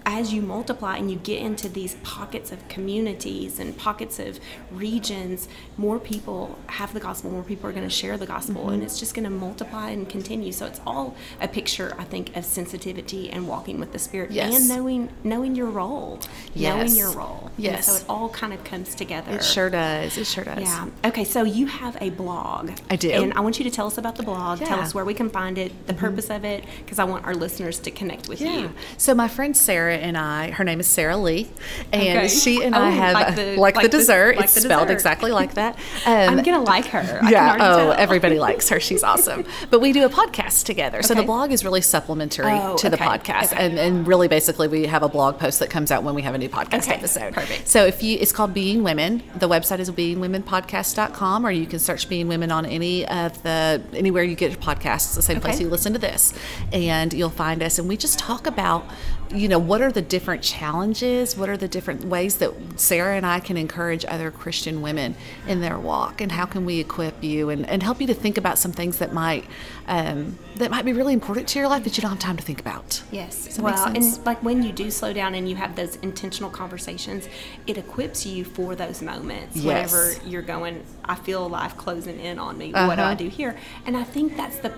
as 0.05 0.31
you 0.33 0.41
multiply 0.41 0.97
and 0.97 1.09
you 1.09 1.17
get 1.17 1.41
into 1.41 1.67
these 1.67 1.95
pockets 2.03 2.51
of 2.51 2.67
communities 2.67 3.59
and 3.59 3.75
pockets 3.77 4.19
of 4.19 4.39
regions, 4.71 5.47
more 5.77 5.99
people 5.99 6.57
have 6.67 6.93
the 6.93 6.99
gospel, 6.99 7.31
more 7.31 7.43
people 7.43 7.69
are 7.69 7.73
going 7.73 7.83
to 7.83 7.89
share 7.89 8.17
the 8.17 8.25
gospel, 8.25 8.55
Mm-hmm. 8.65 8.73
and 8.73 8.83
it's 8.83 8.99
just 8.99 9.13
going 9.15 9.23
to 9.23 9.29
multiply 9.29 9.89
and 9.89 10.07
continue. 10.07 10.51
So 10.51 10.65
it's 10.65 10.79
all 10.85 11.15
a 11.41 11.47
picture, 11.47 11.95
I 11.97 12.03
think, 12.03 12.35
of 12.37 12.45
sensitivity 12.45 13.29
and 13.29 13.47
walking 13.47 13.79
with 13.79 13.91
the 13.91 13.99
Spirit 13.99 14.31
Yes. 14.31 14.55
and 14.59 14.69
knowing 14.69 15.09
knowing 15.23 15.55
your 15.55 15.67
role, 15.67 16.19
knowing 16.55 16.95
your 16.95 17.11
role. 17.11 17.51
Yes. 17.57 17.87
so 17.87 17.95
it 17.95 18.05
all 18.07 18.29
kind 18.29 18.53
of 18.53 18.63
comes 18.63 18.93
together. 18.95 19.31
It 19.35 19.43
sure 19.43 19.69
does. 19.69 20.17
It 20.17 20.27
sure 20.27 20.43
does. 20.43 20.61
Yeah. 20.61 20.89
Okay, 21.03 21.23
so 21.23 21.43
you 21.43 21.65
have 21.67 21.97
a 22.01 22.11
blog. 22.11 22.71
I 22.89 22.95
do. 22.95 23.09
And 23.11 23.33
I 23.33 23.39
want 23.39 23.57
you 23.59 23.63
to 23.65 23.71
tell 23.71 23.87
us 23.87 23.97
about 23.97 24.15
the 24.15 24.23
blog. 24.23 24.59
Tell 24.59 24.67
Yeah. 24.67 24.73
Mm-hmm. 24.75 24.83
us 24.83 24.93
where 24.95 25.05
we 25.05 25.13
can 25.13 25.29
find 25.29 25.57
it, 25.57 25.87
the 25.87 25.93
purpose 25.93 26.29
of 26.29 26.45
it, 26.45 26.63
because 26.83 26.99
I 26.99 27.03
want 27.05 27.25
our 27.25 27.33
listeners 27.33 27.79
to 27.79 27.91
connect 27.91 28.29
with 28.29 28.41
Yeah. 28.41 28.59
you. 28.59 28.71
So 28.97 29.13
my 29.15 29.27
friend 29.27 29.55
Sara 29.57 29.94
and 30.01 30.17
I, 30.17 30.51
her 30.51 30.63
name 30.63 30.79
is 30.79 30.87
Sara 30.87 31.17
Lee, 31.17 31.47
and 31.93 32.19
Okay. 32.19 32.27
she 32.27 32.63
and 32.63 32.75
Oh, 32.75 32.79
I 32.81 32.89
have 32.91 33.13
like 33.13 33.27
uh, 33.27 33.31
the- 33.31 33.55
like, 33.57 33.75
like 33.75 33.83
the 33.83 33.89
the- 33.89 33.97
dessert. 33.97 34.35
like 34.37 34.45
it's 34.45 34.53
the 34.55 34.61
spelled 34.61 34.87
dessert. 34.87 34.93
exactly 34.93 35.31
like 35.31 35.53
that. 35.55 35.75
Um, 36.05 36.13
I'm 36.37 36.43
gonna 36.43 36.63
like 36.63 36.85
her. 36.87 37.19
I 37.21 37.29
yeah. 37.29 37.53
Oh, 37.55 37.57
tell. 37.77 37.91
everybody 37.93 38.39
likes 38.47 38.69
her. 38.69 38.79
She's 38.79 39.03
awesome. 39.03 39.45
But 39.69 39.79
we 39.81 39.91
do 39.93 40.05
a 40.05 40.09
podcast 40.09 40.65
together. 40.65 41.01
So 41.03 41.13
the 41.13 41.23
blog 41.23 41.51
is 41.51 41.63
really 41.63 41.81
supplementary 41.81 42.45
Oh, 42.51 42.75
to 42.77 42.89
the 42.89 42.95
okay. 42.95 43.05
podcast, 43.05 43.53
Okay. 43.53 43.65
and, 43.65 43.79
and 43.79 44.07
really 44.07 44.27
basically 44.27 44.67
we 44.67 44.85
have 44.87 45.03
a 45.03 45.09
blog 45.09 45.39
post 45.39 45.59
that 45.59 45.69
comes 45.69 45.91
out 45.91 46.03
when 46.03 46.15
we 46.15 46.21
have 46.21 46.35
a 46.35 46.37
new 46.37 46.49
podcast 46.49 46.83
Okay. 46.83 46.93
episode. 46.95 47.33
Perfect. 47.33 47.67
So 47.67 47.85
if 47.85 48.01
you, 48.03 48.17
it's 48.19 48.31
called 48.31 48.53
Being 48.53 48.83
Women. 48.83 49.23
The 49.37 49.47
website 49.49 49.79
is 49.79 49.89
beingwomenpodcast.com, 49.91 51.45
or 51.45 51.51
you 51.51 51.65
can 51.65 51.79
search 51.79 52.07
Being 52.09 52.27
Women 52.27 52.51
on 52.51 52.65
any 52.65 53.05
of 53.07 53.41
the 53.43 53.81
anywhere 53.93 54.23
you 54.23 54.35
get 54.35 54.51
your 54.51 54.59
podcasts. 54.59 55.15
The 55.15 55.21
same 55.21 55.39
place 55.39 55.59
you 55.59 55.69
listen 55.69 55.93
to 55.93 55.99
this, 55.99 56.33
and 56.71 57.13
you'll 57.13 57.29
find 57.29 57.61
us. 57.63 57.79
And 57.79 57.87
we 57.87 57.97
just 57.97 58.19
talk 58.19 58.47
about, 58.47 58.85
you 59.31 59.47
know, 59.47 59.59
what 59.59 59.81
are 59.81 59.91
the 59.91 60.01
different 60.01 60.41
challenges? 60.43 61.35
What 61.37 61.49
are 61.49 61.57
the 61.57 61.67
different 61.67 62.05
ways 62.05 62.37
that 62.37 62.51
Sara 62.79 63.15
and 63.17 63.25
I 63.25 63.39
can 63.39 63.57
encourage 63.57 64.05
other 64.05 64.31
Christian 64.31 64.81
women 64.81 65.15
in 65.47 65.61
their 65.61 65.77
walk, 65.79 66.21
and 66.21 66.31
how 66.31 66.45
can 66.45 66.65
we 66.65 66.79
equip 66.79 67.23
you 67.23 67.49
and, 67.49 67.67
and 67.67 67.81
help 67.83 67.99
you 68.01 68.07
to 68.07 68.13
think 68.13 68.37
about 68.37 68.57
some 68.59 68.71
things 68.71 68.99
that 68.99 69.13
might 69.13 69.45
um, 69.87 70.37
that 70.55 70.71
might 70.71 70.85
be 70.85 70.93
really 70.93 71.13
important 71.13 71.47
to 71.49 71.59
your 71.59 71.67
life 71.67 71.83
that 71.83 71.97
you 71.97 72.01
don't 72.01 72.11
have 72.11 72.19
time 72.19 72.37
to 72.37 72.43
think 72.43 72.59
about. 72.59 73.03
Yes. 73.11 73.59
Well, 73.59 73.87
and 73.87 74.25
like 74.25 74.41
when 74.43 74.63
you 74.63 74.71
do 74.71 74.89
slow 74.89 75.13
down 75.13 75.35
and 75.35 75.49
you 75.49 75.55
have 75.55 75.75
those 75.75 75.95
intentional 75.97 76.49
conversations, 76.49 77.27
it 77.67 77.77
equips 77.77 78.25
you 78.25 78.43
for 78.45 78.75
those 78.75 79.01
moments 79.01 79.55
Yes. 79.57 79.91
whenever 79.91 80.27
you're 80.29 80.41
going, 80.41 80.83
I 81.03 81.15
feel 81.15 81.47
life 81.49 81.77
closing 81.77 82.19
in 82.19 82.39
on 82.39 82.57
me. 82.57 82.71
What 82.71 82.95
do 82.95 83.01
Uh-huh. 83.01 83.11
I 83.11 83.15
do 83.15 83.27
here? 83.27 83.55
And 83.85 83.95
I 83.97 84.03
think 84.03 84.37
that's 84.37 84.57
the 84.59 84.73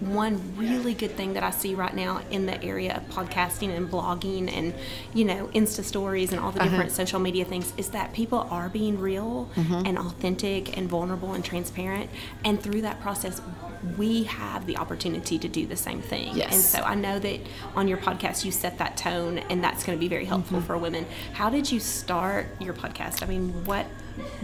one 0.00 0.56
really 0.56 0.94
good 0.94 1.12
thing 1.16 1.34
that 1.34 1.42
I 1.42 1.50
see 1.50 1.74
right 1.74 1.94
now 1.94 2.20
in 2.30 2.46
the 2.46 2.62
area 2.62 2.96
of 2.96 3.02
podcasting 3.08 3.74
and 3.76 3.90
blogging 3.90 4.52
and 4.52 4.74
you 5.14 5.24
know 5.24 5.46
Insta 5.54 5.82
stories 5.84 6.32
and 6.32 6.40
all 6.40 6.52
the 6.52 6.60
different 6.60 6.92
social 6.92 7.18
media 7.20 7.44
things 7.44 7.72
is 7.76 7.90
that 7.90 8.12
people 8.12 8.46
are 8.50 8.68
being 8.68 8.98
real 8.98 9.50
and 9.56 9.98
authentic 9.98 10.76
and 10.76 10.88
vulnerable 10.88 11.32
and 11.32 11.44
transparent. 11.44 12.10
And 12.44 12.60
through 12.62 12.82
that 12.82 13.00
process 13.00 13.40
we 13.96 14.24
have 14.24 14.66
the 14.66 14.76
opportunity 14.78 15.38
to 15.38 15.48
do 15.48 15.66
the 15.66 15.76
same 15.76 16.00
thing. 16.02 16.34
Yes. 16.36 16.52
and 16.52 16.60
so 16.62 16.80
I 16.80 16.94
know 16.94 17.18
that 17.18 17.40
on 17.74 17.86
your 17.88 17.98
podcast 17.98 18.44
you 18.44 18.50
set 18.50 18.78
that 18.78 18.96
tone 18.96 19.38
and 19.38 19.62
that's 19.62 19.84
going 19.84 19.96
to 19.96 20.00
be 20.00 20.08
very 20.08 20.24
helpful 20.24 20.58
Mm-hmm. 20.58 20.66
for 20.66 20.78
women. 20.78 21.06
How 21.34 21.50
did 21.50 21.70
you 21.72 21.80
start 21.80 22.46
your 22.60 22.74
podcast? 22.74 23.22
I 23.22 23.26
mean 23.26 23.64
what 23.64 23.86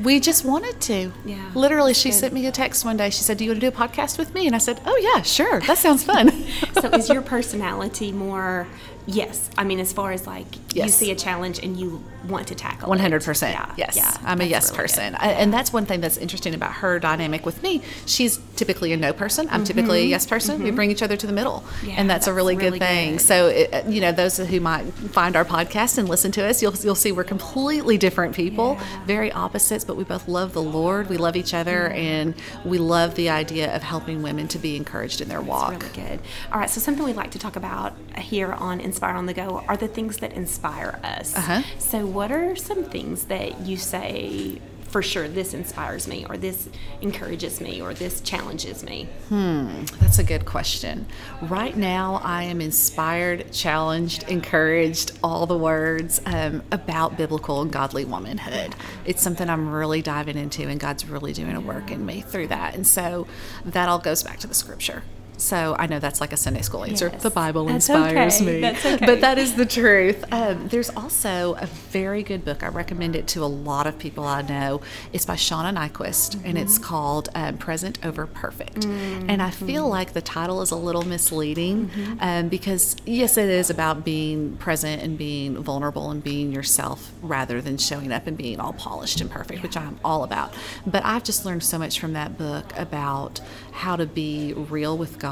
We 0.03 0.21
just 0.21 0.45
wanted 0.45 0.81
to. 0.83 1.13
Yeah, 1.25 1.51
Literally, 1.55 1.95
she 1.95 2.11
good. 2.11 2.17
sent 2.19 2.33
me 2.35 2.47
a 2.47 2.53
text 2.53 2.85
one 2.85 2.97
day. 2.97 3.11
She 3.11 3.23
said, 3.23 3.37
"Do 3.39 3.45
you 3.45 3.51
want 3.51 3.61
to 3.61 3.71
do 3.71 3.77
a 3.77 3.79
podcast 3.79 4.19
with 4.19 4.35
me?" 4.35 4.47
And 4.47 4.55
I 4.55 4.59
said, 4.59 4.81
"Oh 4.85 4.97
yeah, 4.97 5.23
sure. 5.23 5.61
That 5.61 5.79
sounds 5.79 6.03
fun." 6.05 6.31
so 6.81 6.89
is 6.91 7.09
your 7.09 7.23
personality 7.37 8.13
more 8.13 8.67
yes 9.05 9.51
i 9.59 9.65
mean 9.65 9.81
as 9.81 9.93
far 9.93 10.13
as 10.13 10.29
like 10.29 10.47
you 10.77 10.89
see 10.89 11.11
a 11.11 11.15
challenge 11.15 11.59
and 11.59 11.77
you 11.77 12.03
want 12.29 12.49
to 12.49 12.55
tackle 12.55 12.97
hundred 12.99 13.23
percent. 13.25 13.55
yeah 13.55 13.75
Yes, 13.77 13.97
yeah, 13.97 14.17
I'm 14.25 14.41
a 14.41 14.45
yes 14.45 14.71
really 14.71 14.83
person, 14.83 15.15
I, 15.17 15.33
and 15.33 15.53
that's 15.53 15.73
one 15.73 15.87
thing 15.87 16.01
that's 16.01 16.17
interesting 16.19 16.55
about 16.55 16.73
her 16.75 16.99
dynamic 16.99 17.45
with 17.47 17.63
me. 17.63 17.83
She's 18.07 18.39
typically 18.57 18.93
a 18.93 18.97
no 18.97 19.13
person. 19.13 19.49
I'm 19.51 19.65
typically 19.65 20.03
a 20.03 20.05
yes 20.07 20.27
person. 20.27 20.63
We 20.63 20.71
bring 20.71 20.91
each 20.91 21.03
other 21.03 21.17
to 21.17 21.27
the 21.27 21.33
middle, 21.33 21.61
Mm-hmm. 21.63 21.87
Yeah, 21.89 21.95
and 21.99 22.11
that's, 22.11 22.27
a 22.27 22.33
really, 22.33 22.57
really 22.57 22.79
good 22.79 22.87
thing. 22.87 23.13
good. 23.13 23.21
So, 23.21 23.47
it, 23.49 23.87
you 23.87 24.01
know, 24.01 24.13
those 24.13 24.37
who 24.39 24.61
might 24.61 24.85
find 24.93 25.35
our 25.37 25.45
podcast 25.45 25.99
and 25.99 26.09
listen 26.09 26.31
to 26.33 26.45
us, 26.45 26.63
you'll 26.63 26.75
you'll 26.83 26.95
see 26.95 27.13
we're 27.13 27.25
completely 27.25 27.99
different 27.99 28.35
people, 28.37 28.77
Yeah. 28.79 29.05
very 29.07 29.33
opposites, 29.33 29.85
but 29.85 29.97
we 29.97 30.05
both 30.05 30.29
love 30.29 30.53
the 30.53 30.63
Lord. 30.63 31.09
We 31.09 31.17
love 31.17 31.35
each 31.37 31.55
other, 31.55 31.89
and 31.89 32.35
we 32.65 32.79
love 32.79 33.15
the 33.17 33.31
idea 33.31 33.75
of 33.75 33.83
helping 33.83 34.23
women 34.23 34.49
to 34.49 34.59
be 34.59 34.77
encouraged 34.77 35.21
in 35.21 35.29
their 35.29 35.41
walk. 35.41 35.75
It's 35.83 35.97
really 35.97 36.09
good. 36.11 36.21
All 36.53 36.61
right, 36.61 36.71
so 36.71 36.81
something 36.81 37.05
we'd 37.05 37.17
like 37.17 37.31
to 37.33 37.39
talk 37.39 37.57
about 37.57 37.95
here 38.19 38.53
on 38.53 38.81
Inspire 38.81 39.15
on 39.17 39.27
the 39.27 39.35
Go 39.35 39.65
are 39.69 39.77
the 39.77 39.89
things 39.89 40.19
that 40.19 40.33
inspire 40.35 40.99
us. 41.03 41.37
Uh-huh. 41.37 41.63
So, 41.79 42.07
what 42.13 42.31
are 42.31 42.55
some 42.57 42.85
things 42.85 43.25
that 43.27 43.61
you 43.61 43.77
say 43.77 44.61
for 44.93 45.03
sure 45.03 45.27
this 45.27 45.55
inspires 45.55 46.07
me, 46.07 46.27
or 46.29 46.37
this 46.37 46.69
encourages 47.01 47.63
me, 47.63 47.81
or 47.81 47.95
this 47.95 48.21
challenges 48.21 48.85
me? 48.85 49.09
Hmm, 49.31 49.85
that's 49.99 50.19
a 50.19 50.25
good 50.25 50.45
question. 50.45 51.07
Right 51.41 51.75
now, 51.75 52.21
I 52.23 52.43
am 52.43 52.61
inspired, 52.61 53.51
challenged, 53.53 54.25
encouraged, 54.25 55.13
all 55.25 55.47
the 55.47 55.57
words 55.57 56.21
um, 56.27 56.63
about 56.71 57.17
biblical 57.17 57.63
and 57.63 57.73
godly 57.73 58.05
womanhood. 58.05 58.75
It's 59.07 59.23
something 59.23 59.49
I'm 59.49 59.71
really 59.71 60.03
diving 60.03 60.37
into, 60.37 60.69
and 60.69 60.79
God's 60.79 61.07
really 61.07 61.33
doing 61.33 61.57
a 61.57 61.61
work 61.61 61.91
in 61.91 62.05
me 62.05 62.21
through 62.21 62.49
that. 62.49 62.75
And 62.75 62.87
so 62.87 63.27
that 63.65 63.89
all 63.89 63.99
goes 63.99 64.23
back 64.23 64.41
to 64.41 64.47
the 64.47 64.55
scripture. 64.55 65.03
So 65.43 65.75
I 65.79 65.87
know 65.89 65.99
that's 65.99 66.21
like 66.21 66.33
a 66.33 66.37
Sunday 66.37 66.63
school 66.63 66.85
answer. 66.85 67.11
Yes. 67.13 67.23
The 67.23 67.31
Bible 67.31 67.65
That's 67.67 67.89
inspires 67.89 68.41
okay. 68.41 68.61
me. 68.61 68.69
Okay. 68.93 69.05
But 69.07 69.21
that 69.23 69.39
is 69.39 69.55
the 69.55 69.67
truth. 69.67 70.25
Um, 70.33 70.69
there's 70.69 70.91
also 70.91 71.55
a 71.55 71.67
very 71.67 72.23
good 72.23 72.45
book. 72.45 72.63
I 72.63 72.69
recommend 72.69 73.17
it 73.17 73.27
to 73.29 73.43
a 73.45 73.47
lot 73.47 73.87
of 73.87 73.99
people 73.99 74.25
I 74.25 74.43
know. 74.43 74.81
It's 75.13 75.27
by 75.27 75.35
Shauna 75.35 75.73
Niequist, 75.77 76.41
and 76.45 76.57
it's 76.57 76.75
Mm-hmm. 76.75 76.85
called 76.85 77.29
um, 77.35 77.59
Present 77.59 77.99
Over 78.05 78.27
Perfect. 78.27 78.85
And 78.85 79.43
I 79.43 79.51
Mm-hmm. 79.51 79.67
feel 79.67 79.89
like 79.89 80.13
the 80.13 80.23
title 80.23 80.63
is 80.63 80.71
a 80.71 80.77
little 80.77 81.03
misleading 81.03 81.91
um, 82.21 82.49
because, 82.49 82.97
yes, 83.05 83.37
it 83.37 83.49
is 83.49 83.69
about 83.71 84.05
being 84.05 84.57
present 84.59 85.03
and 85.03 85.19
being 85.19 85.57
vulnerable 85.63 86.11
and 86.11 86.23
being 86.23 86.53
yourself 86.53 87.11
rather 87.23 87.61
than 87.61 87.79
showing 87.79 88.13
up 88.13 88.27
and 88.29 88.37
being 88.37 88.61
all 88.61 88.73
polished 88.75 89.21
and 89.21 89.31
perfect, 89.31 89.63
which 89.63 89.77
I'm 89.77 89.99
all 90.05 90.23
about. 90.25 90.55
But 90.87 91.05
I've 91.05 91.25
just 91.25 91.45
learned 91.45 91.63
so 91.65 91.79
much 91.79 91.99
from 92.01 92.13
that 92.15 92.39
book 92.39 92.73
about 92.77 93.41
how 93.73 93.97
to 93.97 94.07
be 94.07 94.53
real 94.55 94.97
with 94.97 95.19
God 95.19 95.32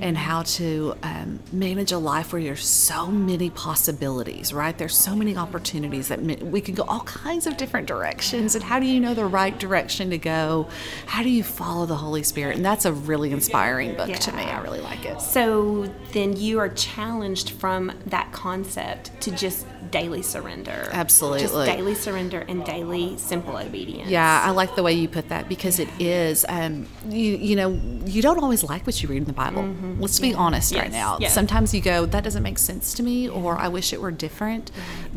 and 0.00 0.16
how 0.16 0.42
to 0.42 0.94
um, 1.02 1.38
manage 1.52 1.92
a 1.92 1.98
life 1.98 2.32
where 2.32 2.42
there's 2.42 2.64
so 2.64 3.06
many 3.06 3.50
possibilities, 3.50 4.52
right? 4.52 4.76
There's 4.76 4.96
so 4.96 5.14
many 5.14 5.36
opportunities 5.36 6.08
that 6.08 6.20
we 6.42 6.60
can 6.60 6.74
go 6.74 6.84
all 6.84 7.00
kinds 7.00 7.46
of 7.46 7.56
different 7.56 7.86
directions. 7.86 8.54
And 8.54 8.64
how 8.64 8.80
do 8.80 8.86
you 8.86 9.00
know 9.00 9.14
the 9.14 9.26
right 9.26 9.56
direction 9.58 10.10
to 10.10 10.18
go? 10.18 10.68
How 11.06 11.22
do 11.22 11.28
you 11.28 11.42
follow 11.42 11.86
the 11.86 11.96
Holy 11.96 12.22
Spirit? 12.22 12.56
And 12.56 12.64
that's 12.64 12.84
a 12.84 12.92
really 12.92 13.32
inspiring 13.32 13.94
book 13.94 14.10
to 14.10 14.32
me. 14.32 14.44
I 14.44 14.60
really 14.62 14.80
like 14.80 15.04
it. 15.04 15.20
So 15.20 15.92
then 16.12 16.36
you 16.36 16.58
are 16.58 16.70
challenged 16.70 17.50
from 17.50 17.92
that 18.06 18.32
concept 18.32 19.18
to 19.22 19.30
just 19.30 19.66
daily 19.90 20.22
surrender. 20.22 20.88
Absolutely. 20.92 21.40
Just 21.40 21.54
daily 21.54 21.94
surrender 21.94 22.40
and 22.48 22.64
daily 22.64 23.16
simple 23.18 23.56
obedience. 23.56 24.08
Yeah, 24.10 24.42
I 24.44 24.50
like 24.50 24.74
the 24.76 24.82
way 24.82 24.92
you 24.92 25.08
put 25.08 25.28
that 25.28 25.48
because 25.48 25.78
it 25.78 25.88
is, 25.98 26.44
um, 26.48 26.86
you, 27.08 27.36
you 27.36 27.56
know, 27.56 27.70
you 28.04 28.22
don't 28.22 28.38
always 28.38 28.62
like 28.62 28.86
what 28.86 29.02
you 29.02 29.08
read 29.08 29.18
in 29.18 29.24
the 29.24 29.32
Bible. 29.32 29.62
Let's 29.98 30.20
be 30.20 30.34
honest 30.34 30.74
right 30.74 30.90
now. 30.92 31.18
yes. 31.20 31.34
Sometimes 31.34 31.74
you 31.74 31.80
go, 31.80 32.06
that 32.06 32.24
doesn't 32.24 32.42
make 32.42 32.58
sense 32.58 32.94
to 32.94 33.02
me, 33.02 33.28
or 33.28 33.56
I 33.58 33.68
wish 33.68 33.92
it 33.92 34.00
were 34.00 34.10
different. 34.10 34.70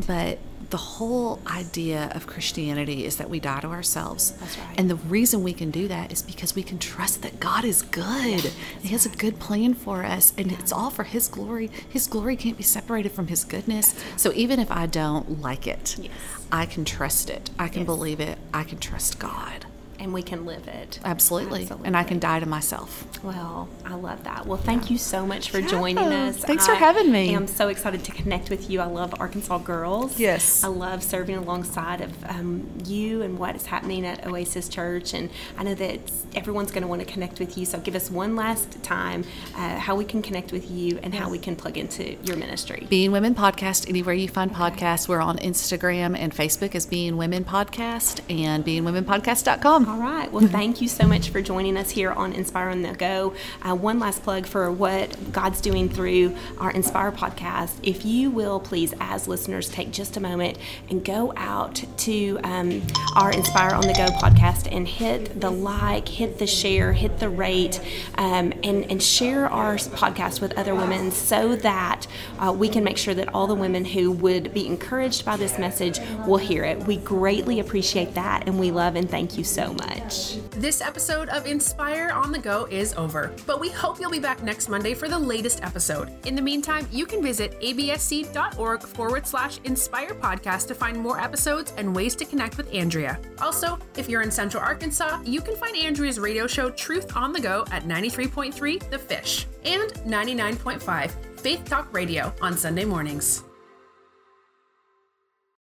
But 0.06 0.38
the 0.70 0.76
whole 0.76 1.40
idea 1.46 2.10
of 2.14 2.26
Christianity 2.26 3.04
is 3.04 3.16
that 3.16 3.28
we 3.28 3.40
die 3.40 3.60
to 3.60 3.68
ourselves. 3.68 4.30
That's 4.32 4.56
right. 4.58 4.78
And 4.78 4.88
the 4.88 4.94
reason 4.96 5.42
we 5.42 5.52
can 5.52 5.70
do 5.70 5.88
that 5.88 6.12
is 6.12 6.22
because 6.22 6.54
we 6.54 6.62
can 6.62 6.78
trust 6.78 7.22
that 7.22 7.40
God 7.40 7.64
is 7.64 7.82
good. 7.82 8.52
he 8.80 8.88
has 8.88 9.04
a 9.04 9.08
good 9.08 9.38
plan 9.38 9.74
for 9.74 10.04
us, 10.04 10.32
and 10.38 10.52
it's 10.52 10.72
all 10.72 10.90
for 10.90 11.04
His 11.04 11.28
glory. 11.28 11.70
His 11.88 12.06
glory 12.06 12.36
can't 12.36 12.56
be 12.56 12.62
separated 12.62 13.12
from 13.12 13.26
His 13.26 13.44
goodness. 13.44 13.94
So 14.16 14.32
even 14.34 14.60
if 14.60 14.70
I 14.70 14.86
don't 14.86 15.40
like 15.40 15.66
it, 15.66 15.96
Yes. 15.98 16.10
I 16.52 16.66
can 16.66 16.84
trust 16.84 17.30
it. 17.30 17.50
I 17.58 17.68
can 17.68 17.82
Yes. 17.82 17.86
believe 17.86 18.20
it. 18.20 18.38
I 18.54 18.64
can 18.64 18.78
trust 18.78 19.18
God. 19.18 19.66
And 20.00 20.14
we 20.14 20.22
can 20.22 20.46
live 20.46 20.66
it. 20.66 20.98
Absolutely. 21.04 21.68
And 21.84 21.94
I 21.96 22.04
can 22.04 22.18
die 22.18 22.40
to 22.40 22.46
myself. 22.46 23.04
Well, 23.22 23.68
I 23.84 23.94
love 23.94 24.24
that. 24.24 24.46
Well, 24.46 24.56
thank 24.56 24.90
you 24.90 24.96
so 24.96 25.26
much 25.26 25.50
for 25.50 25.60
joining 25.60 25.98
us. 25.98 26.38
thanks 26.38 26.66
for 26.66 26.74
having 26.74 27.12
me. 27.12 27.30
I 27.30 27.36
am 27.36 27.46
so 27.46 27.68
excited 27.68 28.02
to 28.04 28.12
connect 28.12 28.48
with 28.48 28.70
you. 28.70 28.80
I 28.80 28.86
love 28.86 29.14
Arkansas 29.20 29.58
Girls. 29.58 30.18
Yes. 30.18 30.64
I 30.64 30.68
love 30.68 31.02
serving 31.02 31.36
alongside 31.36 32.00
of 32.00 32.24
um, 32.24 32.66
you 32.86 33.20
and 33.20 33.38
what 33.38 33.54
is 33.56 33.66
happening 33.66 34.06
at 34.06 34.26
Oasis 34.26 34.70
Church. 34.70 35.12
And 35.12 35.28
I 35.58 35.64
know 35.64 35.74
that 35.74 36.00
everyone's 36.34 36.70
going 36.70 36.82
to 36.82 36.88
want 36.88 37.02
to 37.02 37.06
connect 37.06 37.38
with 37.38 37.58
you. 37.58 37.66
So 37.66 37.78
give 37.78 37.94
us 37.94 38.10
one 38.10 38.36
last 38.36 38.82
time 38.82 39.24
uh, 39.54 39.78
how 39.78 39.96
we 39.96 40.06
can 40.06 40.22
connect 40.22 40.50
with 40.50 40.70
you 40.70 40.98
and 41.02 41.14
how 41.14 41.28
we 41.28 41.38
can 41.38 41.56
plug 41.56 41.76
into 41.76 42.16
your 42.24 42.36
ministry. 42.36 42.86
Being 42.88 43.12
Women 43.12 43.34
Podcast, 43.34 43.86
anywhere 43.88 44.14
you 44.14 44.28
find 44.28 44.50
podcasts. 44.50 45.08
We're 45.08 45.20
on 45.20 45.36
Instagram 45.38 46.16
and 46.16 46.34
Facebook 46.34 46.74
as 46.74 46.86
Being 46.86 47.18
Women 47.18 47.44
Podcast 47.44 48.20
and 48.30 48.64
beingwomenpodcast.com. 48.64 49.89
All 49.90 49.98
right. 49.98 50.30
Well, 50.30 50.46
thank 50.46 50.80
you 50.80 50.86
so 50.86 51.04
much 51.04 51.30
for 51.30 51.42
joining 51.42 51.76
us 51.76 51.90
here 51.90 52.12
on 52.12 52.32
Inspire 52.32 52.68
on 52.68 52.82
the 52.82 52.92
Go. 52.92 53.34
Uh, 53.60 53.74
one 53.74 53.98
last 53.98 54.22
plug 54.22 54.46
for 54.46 54.70
what 54.70 55.32
God's 55.32 55.60
doing 55.60 55.88
through 55.88 56.36
our 56.58 56.70
Inspire 56.70 57.10
podcast. 57.10 57.72
If 57.82 58.04
you 58.04 58.30
will, 58.30 58.60
please, 58.60 58.94
as 59.00 59.26
listeners, 59.26 59.68
take 59.68 59.90
just 59.90 60.16
a 60.16 60.20
moment 60.20 60.58
and 60.90 61.04
go 61.04 61.32
out 61.36 61.82
to 61.96 62.38
um, 62.44 62.82
our 63.16 63.32
Inspire 63.32 63.74
on 63.74 63.80
the 63.80 63.92
Go 63.94 64.06
podcast 64.22 64.68
and 64.70 64.86
hit 64.86 65.40
the 65.40 65.50
like, 65.50 66.06
hit 66.06 66.38
the 66.38 66.46
share, 66.46 66.92
hit 66.92 67.18
the 67.18 67.28
rate, 67.28 67.80
um, 68.16 68.52
and, 68.62 68.88
and 68.88 69.02
share 69.02 69.48
our 69.48 69.74
podcast 69.74 70.40
with 70.40 70.56
other 70.56 70.76
women 70.76 71.10
so 71.10 71.56
that 71.56 72.06
uh, 72.38 72.52
we 72.52 72.68
can 72.68 72.84
make 72.84 72.96
sure 72.96 73.14
that 73.14 73.34
all 73.34 73.48
the 73.48 73.56
women 73.56 73.84
who 73.84 74.12
would 74.12 74.54
be 74.54 74.68
encouraged 74.68 75.24
by 75.24 75.36
this 75.36 75.58
message 75.58 75.98
will 76.28 76.36
hear 76.36 76.62
it. 76.62 76.78
We 76.86 76.98
greatly 76.98 77.58
appreciate 77.58 78.14
that, 78.14 78.46
and 78.46 78.60
we 78.60 78.70
love 78.70 78.94
and 78.94 79.10
thank 79.10 79.36
you 79.36 79.42
so 79.42 79.72
much. 79.80 80.36
This 80.50 80.80
episode 80.80 81.28
of 81.30 81.46
Inspire 81.46 82.10
on 82.10 82.32
the 82.32 82.38
Go 82.38 82.66
is 82.70 82.94
over, 82.94 83.34
but 83.46 83.60
we 83.60 83.70
hope 83.70 83.98
you'll 83.98 84.10
be 84.10 84.18
back 84.18 84.42
next 84.42 84.68
Monday 84.68 84.94
for 84.94 85.08
the 85.08 85.18
latest 85.18 85.62
episode. 85.62 86.10
In 86.26 86.34
the 86.34 86.42
meantime, 86.42 86.86
you 86.90 87.06
can 87.06 87.22
visit 87.22 87.58
absc.org 87.60 88.82
forward 88.82 89.26
slash 89.26 89.58
inspire 89.64 90.14
podcast 90.14 90.66
to 90.68 90.74
find 90.74 90.98
more 90.98 91.20
episodes 91.20 91.72
and 91.76 91.94
ways 91.94 92.14
to 92.16 92.24
connect 92.24 92.56
with 92.56 92.72
Andrea. 92.72 93.18
Also, 93.40 93.78
if 93.96 94.08
you're 94.08 94.22
in 94.22 94.30
Central 94.30 94.62
Arkansas, 94.62 95.20
you 95.24 95.40
can 95.40 95.56
find 95.56 95.76
Andrea's 95.76 96.18
radio 96.18 96.46
show 96.46 96.70
Truth 96.70 97.16
on 97.16 97.32
the 97.32 97.40
Go 97.40 97.64
at 97.70 97.84
93.3 97.84 98.90
The 98.90 98.98
Fish 98.98 99.46
and 99.64 99.92
99.5 100.04 101.10
Faith 101.40 101.64
Talk 101.64 101.92
Radio 101.92 102.32
on 102.42 102.56
Sunday 102.56 102.84
mornings. 102.84 103.44